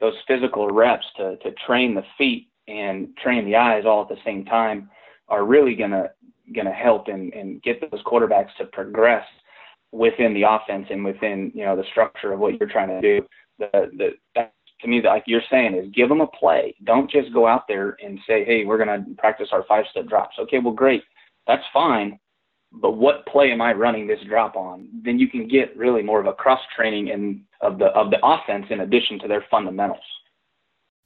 those 0.00 0.14
physical 0.26 0.68
reps 0.68 1.06
to 1.16 1.36
to 1.38 1.52
train 1.66 1.94
the 1.94 2.04
feet 2.18 2.48
and 2.68 3.16
train 3.16 3.44
the 3.44 3.56
eyes 3.56 3.84
all 3.86 4.02
at 4.02 4.08
the 4.08 4.20
same 4.24 4.44
time 4.44 4.90
are 5.28 5.44
really 5.44 5.74
gonna 5.74 6.10
gonna 6.54 6.72
help 6.72 7.08
and, 7.08 7.32
and 7.32 7.62
get 7.62 7.80
those 7.80 8.02
quarterbacks 8.04 8.54
to 8.58 8.64
progress 8.66 9.24
within 9.92 10.34
the 10.34 10.42
offense 10.42 10.86
and 10.90 11.04
within 11.04 11.50
you 11.54 11.64
know 11.64 11.76
the 11.76 11.84
structure 11.90 12.32
of 12.32 12.38
what 12.38 12.58
you're 12.58 12.68
trying 12.68 12.88
to 12.88 13.00
do. 13.00 13.26
The 13.58 13.90
the 13.96 14.10
that, 14.34 14.52
to 14.82 14.88
me, 14.88 15.00
like 15.02 15.24
you're 15.26 15.40
saying, 15.50 15.74
is 15.74 15.90
give 15.94 16.08
them 16.08 16.20
a 16.20 16.26
play. 16.26 16.74
Don't 16.84 17.10
just 17.10 17.32
go 17.32 17.46
out 17.46 17.66
there 17.66 17.96
and 18.04 18.18
say, 18.26 18.44
hey, 18.44 18.64
we're 18.64 18.78
gonna 18.78 19.04
practice 19.16 19.48
our 19.52 19.64
five 19.66 19.84
step 19.90 20.06
drops. 20.06 20.36
Okay, 20.38 20.58
well, 20.58 20.74
great, 20.74 21.02
that's 21.46 21.64
fine. 21.72 22.18
But 22.72 22.92
what 22.92 23.26
play 23.26 23.52
am 23.52 23.60
I 23.60 23.72
running 23.72 24.06
this 24.06 24.20
drop 24.28 24.56
on? 24.56 24.88
Then 25.04 25.18
you 25.18 25.28
can 25.28 25.48
get 25.48 25.76
really 25.76 26.02
more 26.02 26.20
of 26.20 26.26
a 26.26 26.32
cross 26.32 26.60
training 26.74 27.10
and 27.10 27.42
of 27.60 27.78
the 27.78 27.86
of 27.86 28.10
the 28.10 28.18
offense 28.22 28.66
in 28.70 28.80
addition 28.80 29.18
to 29.20 29.28
their 29.28 29.44
fundamentals. 29.50 30.00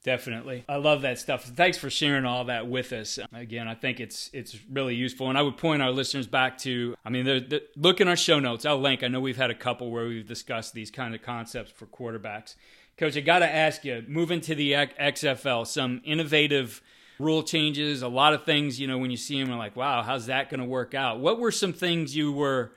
Definitely. 0.03 0.65
I 0.67 0.77
love 0.77 1.03
that 1.03 1.19
stuff. 1.19 1.45
Thanks 1.45 1.77
for 1.77 1.91
sharing 1.91 2.25
all 2.25 2.45
that 2.45 2.67
with 2.67 2.91
us. 2.93 3.19
Again, 3.35 3.69
I 3.69 3.75
think 3.75 4.01
it's 4.01 4.31
it's 4.33 4.57
really 4.71 4.95
useful. 4.95 5.29
And 5.29 5.37
I 5.37 5.43
would 5.43 5.59
point 5.59 5.83
our 5.83 5.91
listeners 5.91 6.27
back 6.27 6.57
to, 6.59 6.95
I 7.05 7.11
mean, 7.11 7.27
they're, 7.27 7.41
they're, 7.41 7.61
look 7.77 8.01
in 8.01 8.09
our 8.09 8.17
show 8.17 8.41
notes. 8.41 8.65
I'll 8.65 8.81
link. 8.81 9.03
I 9.03 9.09
know 9.09 9.21
we've 9.21 9.37
had 9.37 9.51
a 9.51 9.55
couple 9.55 9.91
where 9.91 10.07
we've 10.07 10.27
discussed 10.27 10.73
these 10.73 10.91
kind 10.91 11.15
of 11.15 11.21
concepts 11.21 11.71
for 11.73 11.85
quarterbacks. 11.85 12.55
Coach, 12.97 13.17
I 13.17 13.21
got 13.21 13.41
to 13.41 13.55
ask 13.55 13.85
you, 13.85 14.03
moving 14.09 14.41
to 14.43 14.55
the 14.55 14.73
XFL, 14.73 15.67
some 15.67 16.01
innovative 16.05 16.83
rule 17.21 17.43
changes, 17.43 18.03
a 18.03 18.09
lot 18.09 18.33
of 18.35 18.45
things, 18.45 18.81
you 18.81 18.87
know, 18.87 18.99
when 18.99 19.11
you 19.11 19.17
see 19.17 19.41
them, 19.41 19.53
are 19.53 19.59
like, 19.59 19.77
wow, 19.77 20.03
how's 20.03 20.27
that 20.27 20.51
going 20.51 20.61
to 20.61 20.67
work 20.67 20.95
out? 20.95 21.21
What 21.21 21.39
were 21.39 21.53
some 21.53 21.73
things 21.73 22.17
you 22.17 22.33
were, 22.33 22.73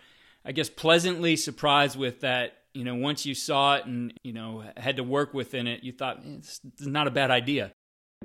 I 0.45 0.51
guess, 0.51 0.69
pleasantly 0.69 1.35
surprised 1.35 1.97
with 1.97 2.21
that 2.21 2.53
you 2.73 2.83
know, 2.83 2.95
once 2.95 3.25
you 3.25 3.35
saw 3.35 3.75
it 3.75 3.85
and, 3.85 4.13
you 4.23 4.33
know, 4.33 4.63
had 4.77 4.97
to 4.97 5.03
work 5.03 5.33
within 5.33 5.67
it, 5.67 5.83
you 5.83 5.91
thought 5.91 6.19
it's 6.25 6.59
not 6.79 7.07
a 7.07 7.11
bad 7.11 7.31
idea. 7.31 7.71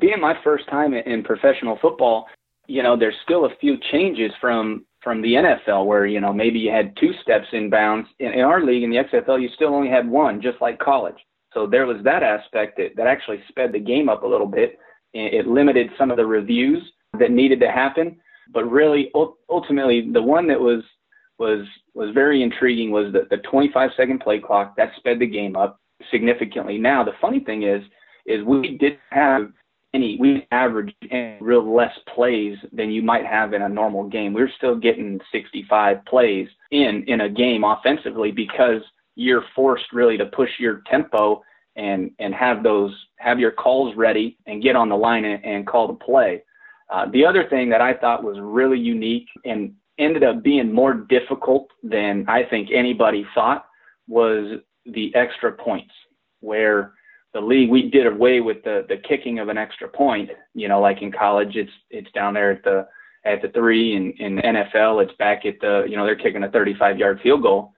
Being 0.01 0.21
my 0.21 0.35
first 0.43 0.69
time 0.69 0.95
in 0.95 1.23
professional 1.23 1.79
football, 1.81 2.27
you 2.67 2.83
know, 2.83 2.97
there's 2.97 3.17
still 3.25 3.45
a 3.45 3.55
few 3.61 3.77
changes 3.93 4.33
from 4.41 4.85
from 5.03 5.23
the 5.23 5.35
NFL 5.35 5.87
where, 5.87 6.07
you 6.07 6.21
know, 6.21 6.33
maybe 6.33 6.59
you 6.59 6.73
had 6.73 6.97
two 6.97 7.13
steps 7.23 7.47
in 7.53 7.71
bounds. 7.71 8.09
In, 8.19 8.33
in 8.33 8.41
our 8.41 8.65
league, 8.65 8.83
in 8.83 8.91
the 8.91 8.97
XFL, 8.97 9.41
you 9.41 9.49
still 9.55 9.75
only 9.75 9.89
had 9.89 10.09
one, 10.09 10.43
just 10.43 10.61
like 10.61 10.79
college. 10.79 11.15
So 11.55 11.67
there 11.67 11.87
was 11.87 12.03
that 12.05 12.23
aspect 12.23 12.77
that, 12.79 12.97
that 12.97 13.07
actually 13.07 13.41
sped 13.49 13.73
the 13.73 13.79
game 13.79 14.09
up 14.09 14.23
a 14.23 14.27
little 14.27 14.47
bit. 14.47 14.79
It 15.15 15.47
limited 15.47 15.91
some 15.97 16.11
of 16.11 16.17
the 16.17 16.27
reviews 16.27 16.83
that 17.19 17.31
needed 17.31 17.61
to 17.61 17.71
happen. 17.71 18.19
But 18.53 18.71
really, 18.71 19.11
ultimately, 19.49 20.11
the 20.11 20.23
one 20.23 20.47
that 20.49 20.61
was 20.61 20.83
was 21.39 21.67
was 21.95 22.13
very 22.15 22.43
intriguing 22.43 22.91
was 22.91 23.13
the, 23.13 23.27
the 23.31 23.43
25 23.49 23.91
second 23.97 24.21
play 24.21 24.41
clock 24.41 24.77
that 24.77 24.91
sped 24.97 25.19
the 25.19 25.27
game 25.27 25.57
up 25.57 25.81
significantly. 26.11 26.79
Now 26.79 27.05
the 27.05 27.13
funny 27.21 27.41
thing 27.41 27.63
is 27.63 27.83
is 28.27 28.45
we 28.45 28.77
didn't 28.77 29.01
have 29.11 29.53
any 29.95 30.17
we 30.21 30.47
averaged 30.51 30.95
any 31.11 31.39
real 31.41 31.75
less 31.75 31.97
plays 32.15 32.57
than 32.73 32.91
you 32.91 33.03
might 33.03 33.25
have 33.25 33.55
in 33.55 33.63
a 33.63 33.69
normal 33.69 34.09
game. 34.09 34.33
We 34.33 34.43
we're 34.43 34.51
still 34.57 34.77
getting 34.77 35.21
65 35.33 36.05
plays 36.07 36.49
in 36.71 37.05
in 37.07 37.23
a 37.23 37.29
game 37.29 37.65
offensively 37.65 38.33
because 38.33 38.83
you're 39.15 39.45
forced 39.55 39.93
really 39.93 40.17
to 40.17 40.27
push 40.27 40.51
your 40.59 40.83
tempo 40.91 41.43
and 41.79 42.11
and 42.19 42.35
have 42.35 42.63
those 42.63 42.93
have 43.17 43.39
your 43.41 43.53
calls 43.53 43.97
ready 43.97 44.37
and 44.47 44.63
get 44.63 44.77
on 44.77 44.89
the 44.89 44.97
line 44.97 45.25
and, 45.25 45.43
and 45.45 45.67
call 45.67 45.87
the 45.87 45.95
play. 45.95 46.43
Uh, 46.91 47.07
the 47.13 47.25
other 47.25 47.49
thing 47.49 47.71
that 47.71 47.81
I 47.81 47.95
thought 47.95 48.25
was 48.25 48.39
really 48.41 48.79
unique 48.79 49.29
and 49.45 49.73
ended 49.99 50.25
up 50.25 50.43
being 50.43 50.73
more 50.73 50.95
difficult 50.95 51.69
than 51.83 52.25
I 52.29 52.45
think 52.45 52.71
anybody 52.73 53.27
thought 53.35 53.67
was 54.07 54.59
the 54.87 55.15
extra 55.15 55.53
points, 55.53 55.93
where 56.41 56.93
the 57.35 57.41
league 57.41 57.71
we 57.71 57.91
did 57.91 58.07
away 58.07 58.41
with 58.41 58.63
the 58.65 58.85
the 58.89 58.97
kicking 58.97 59.39
of 59.39 59.49
an 59.49 59.59
extra 59.59 59.89
point. 59.89 60.31
You 60.55 60.69
know, 60.69 60.81
like 60.81 61.01
in 61.03 61.13
college, 61.13 61.57
it's 61.57 61.73
it's 61.91 62.11
down 62.13 62.35
there 62.35 62.53
at 62.53 62.65
the 62.65 62.89
at 63.25 63.43
the 63.43 63.49
three, 63.49 63.95
and 63.95 64.19
in 64.19 64.37
NFL, 64.37 65.03
it's 65.05 65.15
back 65.19 65.47
at 65.47 65.61
the 65.61 65.87
you 65.89 65.97
know 65.97 66.05
they're 66.05 66.17
kicking 66.17 66.43
a 66.43 66.51
35 66.51 66.99
yard 66.99 67.21
field 67.23 67.43
goal. 67.43 67.73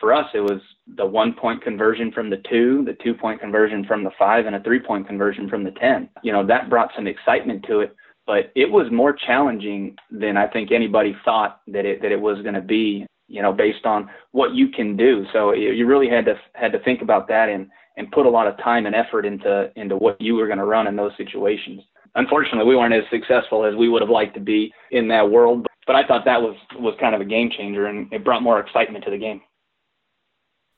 For 0.00 0.12
us, 0.12 0.26
it 0.34 0.40
was 0.40 0.60
the 0.96 1.06
one 1.06 1.34
point 1.34 1.62
conversion 1.62 2.12
from 2.12 2.28
the 2.30 2.42
two, 2.50 2.84
the 2.84 2.96
two 3.02 3.14
point 3.14 3.40
conversion 3.40 3.84
from 3.84 4.04
the 4.04 4.10
five, 4.18 4.46
and 4.46 4.56
a 4.56 4.62
three 4.62 4.80
point 4.80 5.06
conversion 5.06 5.48
from 5.48 5.64
the 5.64 5.70
10. 5.72 6.08
You 6.22 6.32
know, 6.32 6.46
that 6.46 6.68
brought 6.68 6.90
some 6.96 7.06
excitement 7.06 7.64
to 7.68 7.80
it 7.80 7.96
but 8.26 8.50
it 8.54 8.70
was 8.70 8.90
more 8.90 9.12
challenging 9.12 9.96
than 10.10 10.36
I 10.36 10.46
think 10.46 10.72
anybody 10.72 11.16
thought 11.24 11.60
that 11.68 11.84
it 11.84 12.00
that 12.02 12.12
it 12.12 12.20
was 12.20 12.40
going 12.42 12.54
to 12.54 12.60
be. 12.60 13.06
You 13.26 13.40
know, 13.40 13.54
based 13.54 13.86
on 13.86 14.10
what 14.32 14.54
you 14.54 14.68
can 14.68 14.98
do. 14.98 15.24
So 15.32 15.54
you 15.54 15.86
really 15.86 16.10
had 16.10 16.26
to 16.26 16.34
had 16.52 16.72
to 16.72 16.78
think 16.80 17.00
about 17.00 17.26
that 17.28 17.48
and 17.48 17.68
and 17.96 18.10
put 18.12 18.26
a 18.26 18.28
lot 18.28 18.46
of 18.46 18.56
time 18.58 18.84
and 18.84 18.94
effort 18.94 19.24
into 19.24 19.70
into 19.76 19.96
what 19.96 20.20
you 20.20 20.34
were 20.34 20.46
going 20.46 20.58
to 20.58 20.66
run 20.66 20.86
in 20.86 20.94
those 20.94 21.12
situations. 21.16 21.80
Unfortunately, 22.16 22.68
we 22.68 22.76
weren't 22.76 22.92
as 22.92 23.02
successful 23.10 23.64
as 23.64 23.74
we 23.74 23.88
would 23.88 24.02
have 24.02 24.10
liked 24.10 24.34
to 24.34 24.40
be 24.40 24.72
in 24.90 25.08
that 25.08 25.28
world. 25.28 25.62
But, 25.62 25.72
but 25.86 25.96
I 25.96 26.06
thought 26.06 26.26
that 26.26 26.40
was 26.40 26.54
was 26.78 26.94
kind 27.00 27.14
of 27.14 27.22
a 27.22 27.24
game 27.24 27.50
changer, 27.56 27.86
and 27.86 28.12
it 28.12 28.24
brought 28.24 28.42
more 28.42 28.60
excitement 28.60 29.04
to 29.06 29.10
the 29.10 29.18
game. 29.18 29.40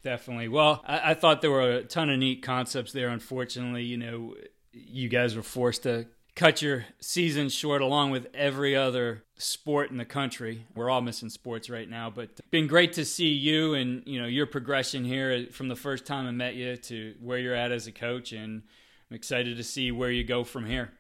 Definitely. 0.03 0.49
Well, 0.49 0.83
I, 0.87 1.11
I 1.11 1.15
thought 1.15 1.43
there 1.43 1.51
were 1.51 1.71
a 1.71 1.83
ton 1.85 2.11
of 2.11 2.19
neat 2.19 2.43
concepts 2.43 2.93
there. 2.93 3.09
Unfortunately, 3.09 3.83
you 3.83 3.97
know, 3.97 4.35
you 4.73 5.09
guys 5.09 5.37
were 5.37 5.43
forced 5.43 5.85
to 5.85 6.07
cut 6.37 6.61
your 6.61 6.85
season 7.01 7.49
short 7.49 7.81
along 7.81 8.11
with 8.11 8.29
every 8.35 8.77
other 8.77 9.25
sport 9.39 9.91
in 9.91 9.97
the 9.97 10.05
country. 10.05 10.67
We're 10.75 10.91
all 10.91 11.01
missing 11.01 11.31
sports 11.31 11.69
right 11.71 11.89
now, 11.89 12.11
but 12.11 12.29
been 12.51 12.67
great 12.67 12.93
to 12.95 13.05
see 13.05 13.29
you 13.29 13.75
and 13.75 14.03
you 14.07 14.21
know 14.21 14.29
your 14.29 14.47
progression 14.47 15.05
here 15.05 15.47
from 15.51 15.69
the 15.69 15.77
first 15.77 16.07
time 16.07 16.27
I 16.27 16.31
met 16.31 16.55
you 16.55 16.77
to 16.77 17.15
where 17.21 17.39
you're 17.39 17.55
at 17.55 17.73
as 17.73 17.87
a 17.87 17.93
coach 17.93 18.33
and 18.33 18.63
I'm 19.11 19.17
excited 19.17 19.57
to 19.57 19.65
see 19.65 19.91
where 19.91 20.11
you 20.11 20.25
go 20.25 20.45
from 20.45 20.67
here. 20.67 20.93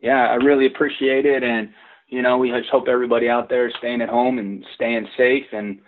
Yeah, 0.00 0.26
I 0.26 0.34
really 0.34 0.66
appreciate 0.66 1.26
it 1.26 1.42
and 1.42 1.72
you 2.08 2.22
know, 2.22 2.38
we 2.38 2.50
just 2.50 2.70
hope 2.70 2.86
everybody 2.88 3.28
out 3.28 3.48
there 3.48 3.66
is 3.66 3.74
staying 3.78 4.00
at 4.00 4.08
home 4.08 4.38
and 4.38 4.64
staying 4.74 5.08
safe 5.16 5.46
and 5.52 5.80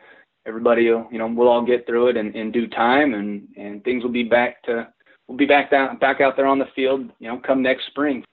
everybody 0.48 0.90
will, 0.90 1.06
you 1.12 1.18
know, 1.18 1.26
we'll 1.26 1.48
all 1.48 1.64
get 1.64 1.86
through 1.86 2.08
it 2.08 2.16
in, 2.16 2.32
in 2.32 2.50
due 2.50 2.66
time 2.66 3.12
and, 3.14 3.46
and 3.56 3.84
things 3.84 4.02
will 4.02 4.10
be 4.10 4.24
back 4.24 4.62
to 4.62 4.88
we'll 5.28 5.36
be 5.36 5.46
back 5.46 5.70
down 5.70 5.98
back 5.98 6.20
out 6.20 6.36
there 6.36 6.46
on 6.46 6.58
the 6.58 6.66
field, 6.74 7.10
you 7.18 7.28
know, 7.28 7.38
come 7.38 7.62
next 7.62 7.86
spring. 7.86 8.24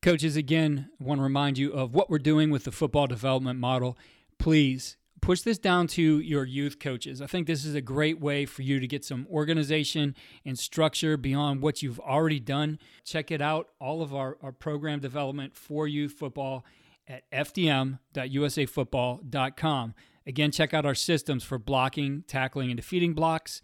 Coaches, 0.00 0.34
again, 0.34 0.88
want 0.98 1.18
to 1.18 1.22
remind 1.22 1.58
you 1.58 1.72
of 1.74 1.94
what 1.94 2.08
we're 2.08 2.18
doing 2.18 2.50
with 2.50 2.64
the 2.64 2.72
football 2.72 3.06
development 3.06 3.60
model. 3.60 3.98
Please 4.38 4.96
push 5.20 5.42
this 5.42 5.58
down 5.58 5.86
to 5.86 6.20
your 6.20 6.46
youth 6.46 6.78
coaches. 6.78 7.20
I 7.20 7.26
think 7.26 7.46
this 7.46 7.66
is 7.66 7.74
a 7.74 7.82
great 7.82 8.18
way 8.18 8.46
for 8.46 8.62
you 8.62 8.80
to 8.80 8.86
get 8.86 9.04
some 9.04 9.26
organization 9.30 10.16
and 10.46 10.58
structure 10.58 11.18
beyond 11.18 11.60
what 11.60 11.82
you've 11.82 12.00
already 12.00 12.40
done. 12.40 12.78
Check 13.04 13.30
it 13.30 13.42
out, 13.42 13.68
all 13.78 14.00
of 14.00 14.14
our, 14.14 14.38
our 14.42 14.52
program 14.52 15.00
development 15.00 15.54
for 15.54 15.86
youth 15.86 16.12
football 16.12 16.64
at 17.10 17.28
fdm.usafootball.com. 17.32 19.94
Again, 20.26 20.50
check 20.52 20.72
out 20.72 20.86
our 20.86 20.94
systems 20.94 21.42
for 21.42 21.58
blocking, 21.58 22.22
tackling, 22.26 22.70
and 22.70 22.76
defeating 22.76 23.14
blocks 23.14 23.60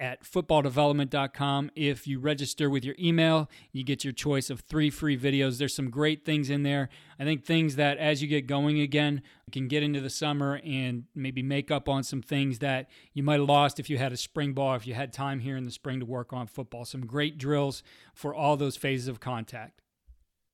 at 0.00 0.24
footballdevelopment.com. 0.24 1.70
If 1.74 2.06
you 2.06 2.20
register 2.20 2.68
with 2.68 2.84
your 2.84 2.94
email, 2.98 3.48
you 3.72 3.84
get 3.84 4.04
your 4.04 4.12
choice 4.12 4.50
of 4.50 4.60
three 4.60 4.90
free 4.90 5.16
videos. 5.16 5.58
There's 5.58 5.74
some 5.74 5.90
great 5.90 6.24
things 6.24 6.50
in 6.50 6.62
there. 6.62 6.88
I 7.18 7.24
think 7.24 7.44
things 7.44 7.76
that 7.76 7.98
as 7.98 8.20
you 8.20 8.28
get 8.28 8.46
going 8.46 8.80
again, 8.80 9.22
can 9.52 9.68
get 9.68 9.82
into 9.82 10.00
the 10.00 10.10
summer 10.10 10.60
and 10.64 11.04
maybe 11.14 11.42
make 11.42 11.70
up 11.70 11.88
on 11.88 12.02
some 12.02 12.22
things 12.22 12.58
that 12.58 12.88
you 13.12 13.22
might 13.22 13.40
have 13.40 13.48
lost 13.48 13.78
if 13.78 13.88
you 13.88 13.98
had 13.98 14.12
a 14.12 14.16
spring 14.16 14.52
ball, 14.52 14.74
if 14.74 14.86
you 14.86 14.94
had 14.94 15.12
time 15.12 15.40
here 15.40 15.56
in 15.56 15.64
the 15.64 15.70
spring 15.70 16.00
to 16.00 16.06
work 16.06 16.32
on 16.32 16.46
football. 16.46 16.84
Some 16.84 17.06
great 17.06 17.38
drills 17.38 17.82
for 18.14 18.34
all 18.34 18.56
those 18.56 18.76
phases 18.76 19.08
of 19.08 19.20
contact. 19.20 19.80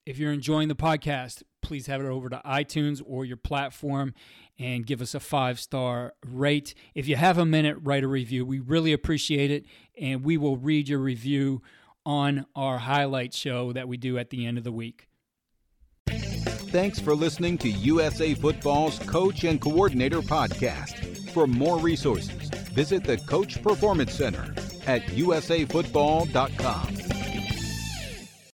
If 0.07 0.19
you're 0.19 0.33
enjoying 0.33 0.69
the 0.69 0.75
podcast, 0.75 1.43
please 1.63 1.87
head 1.87 2.01
over 2.01 2.29
to 2.29 2.41
iTunes 2.45 3.03
or 3.05 3.25
your 3.25 3.37
platform 3.37 4.15
and 4.59 4.87
give 4.87 5.01
us 5.01 5.15
a 5.15 5.21
five 5.21 5.59
star 5.59 6.15
rate. 6.27 6.75
If 6.95 7.09
you 7.09 7.17
have 7.17 7.39
a 7.39 7.47
minute, 7.47 7.79
write 7.83 8.05
a 8.05 8.09
review. 8.09 8.45
We 8.45 8.59
really 8.59 8.93
appreciate 8.93 9.51
it, 9.51 9.65
and 9.99 10.25
we 10.25 10.37
will 10.37 10.57
read 10.57 10.89
your 10.89 11.01
review 11.01 11.63
on 12.05 12.47
our 12.55 12.79
highlight 12.79 13.35
show 13.35 13.73
that 13.73 13.89
we 13.89 13.97
do 13.97 14.19
at 14.19 14.31
the 14.31 14.47
end 14.47 14.59
of 14.59 14.65
the 14.65 14.73
week. 14.73 15.07
Thanks 16.71 17.01
for 17.01 17.17
listening 17.17 17.59
to 17.59 17.69
USA 17.69 18.35
Football's 18.35 18.99
Coach 19.01 19.43
and 19.45 19.61
Coordinator 19.61 20.21
podcast. 20.21 21.31
For 21.31 21.49
more 21.49 21.79
resources, 21.79 22.49
visit 22.73 23.03
the 23.03 23.17
Coach 23.19 23.61
Performance 23.63 24.15
Center 24.15 24.55
at 24.87 25.03
usafootball.com. 25.07 27.20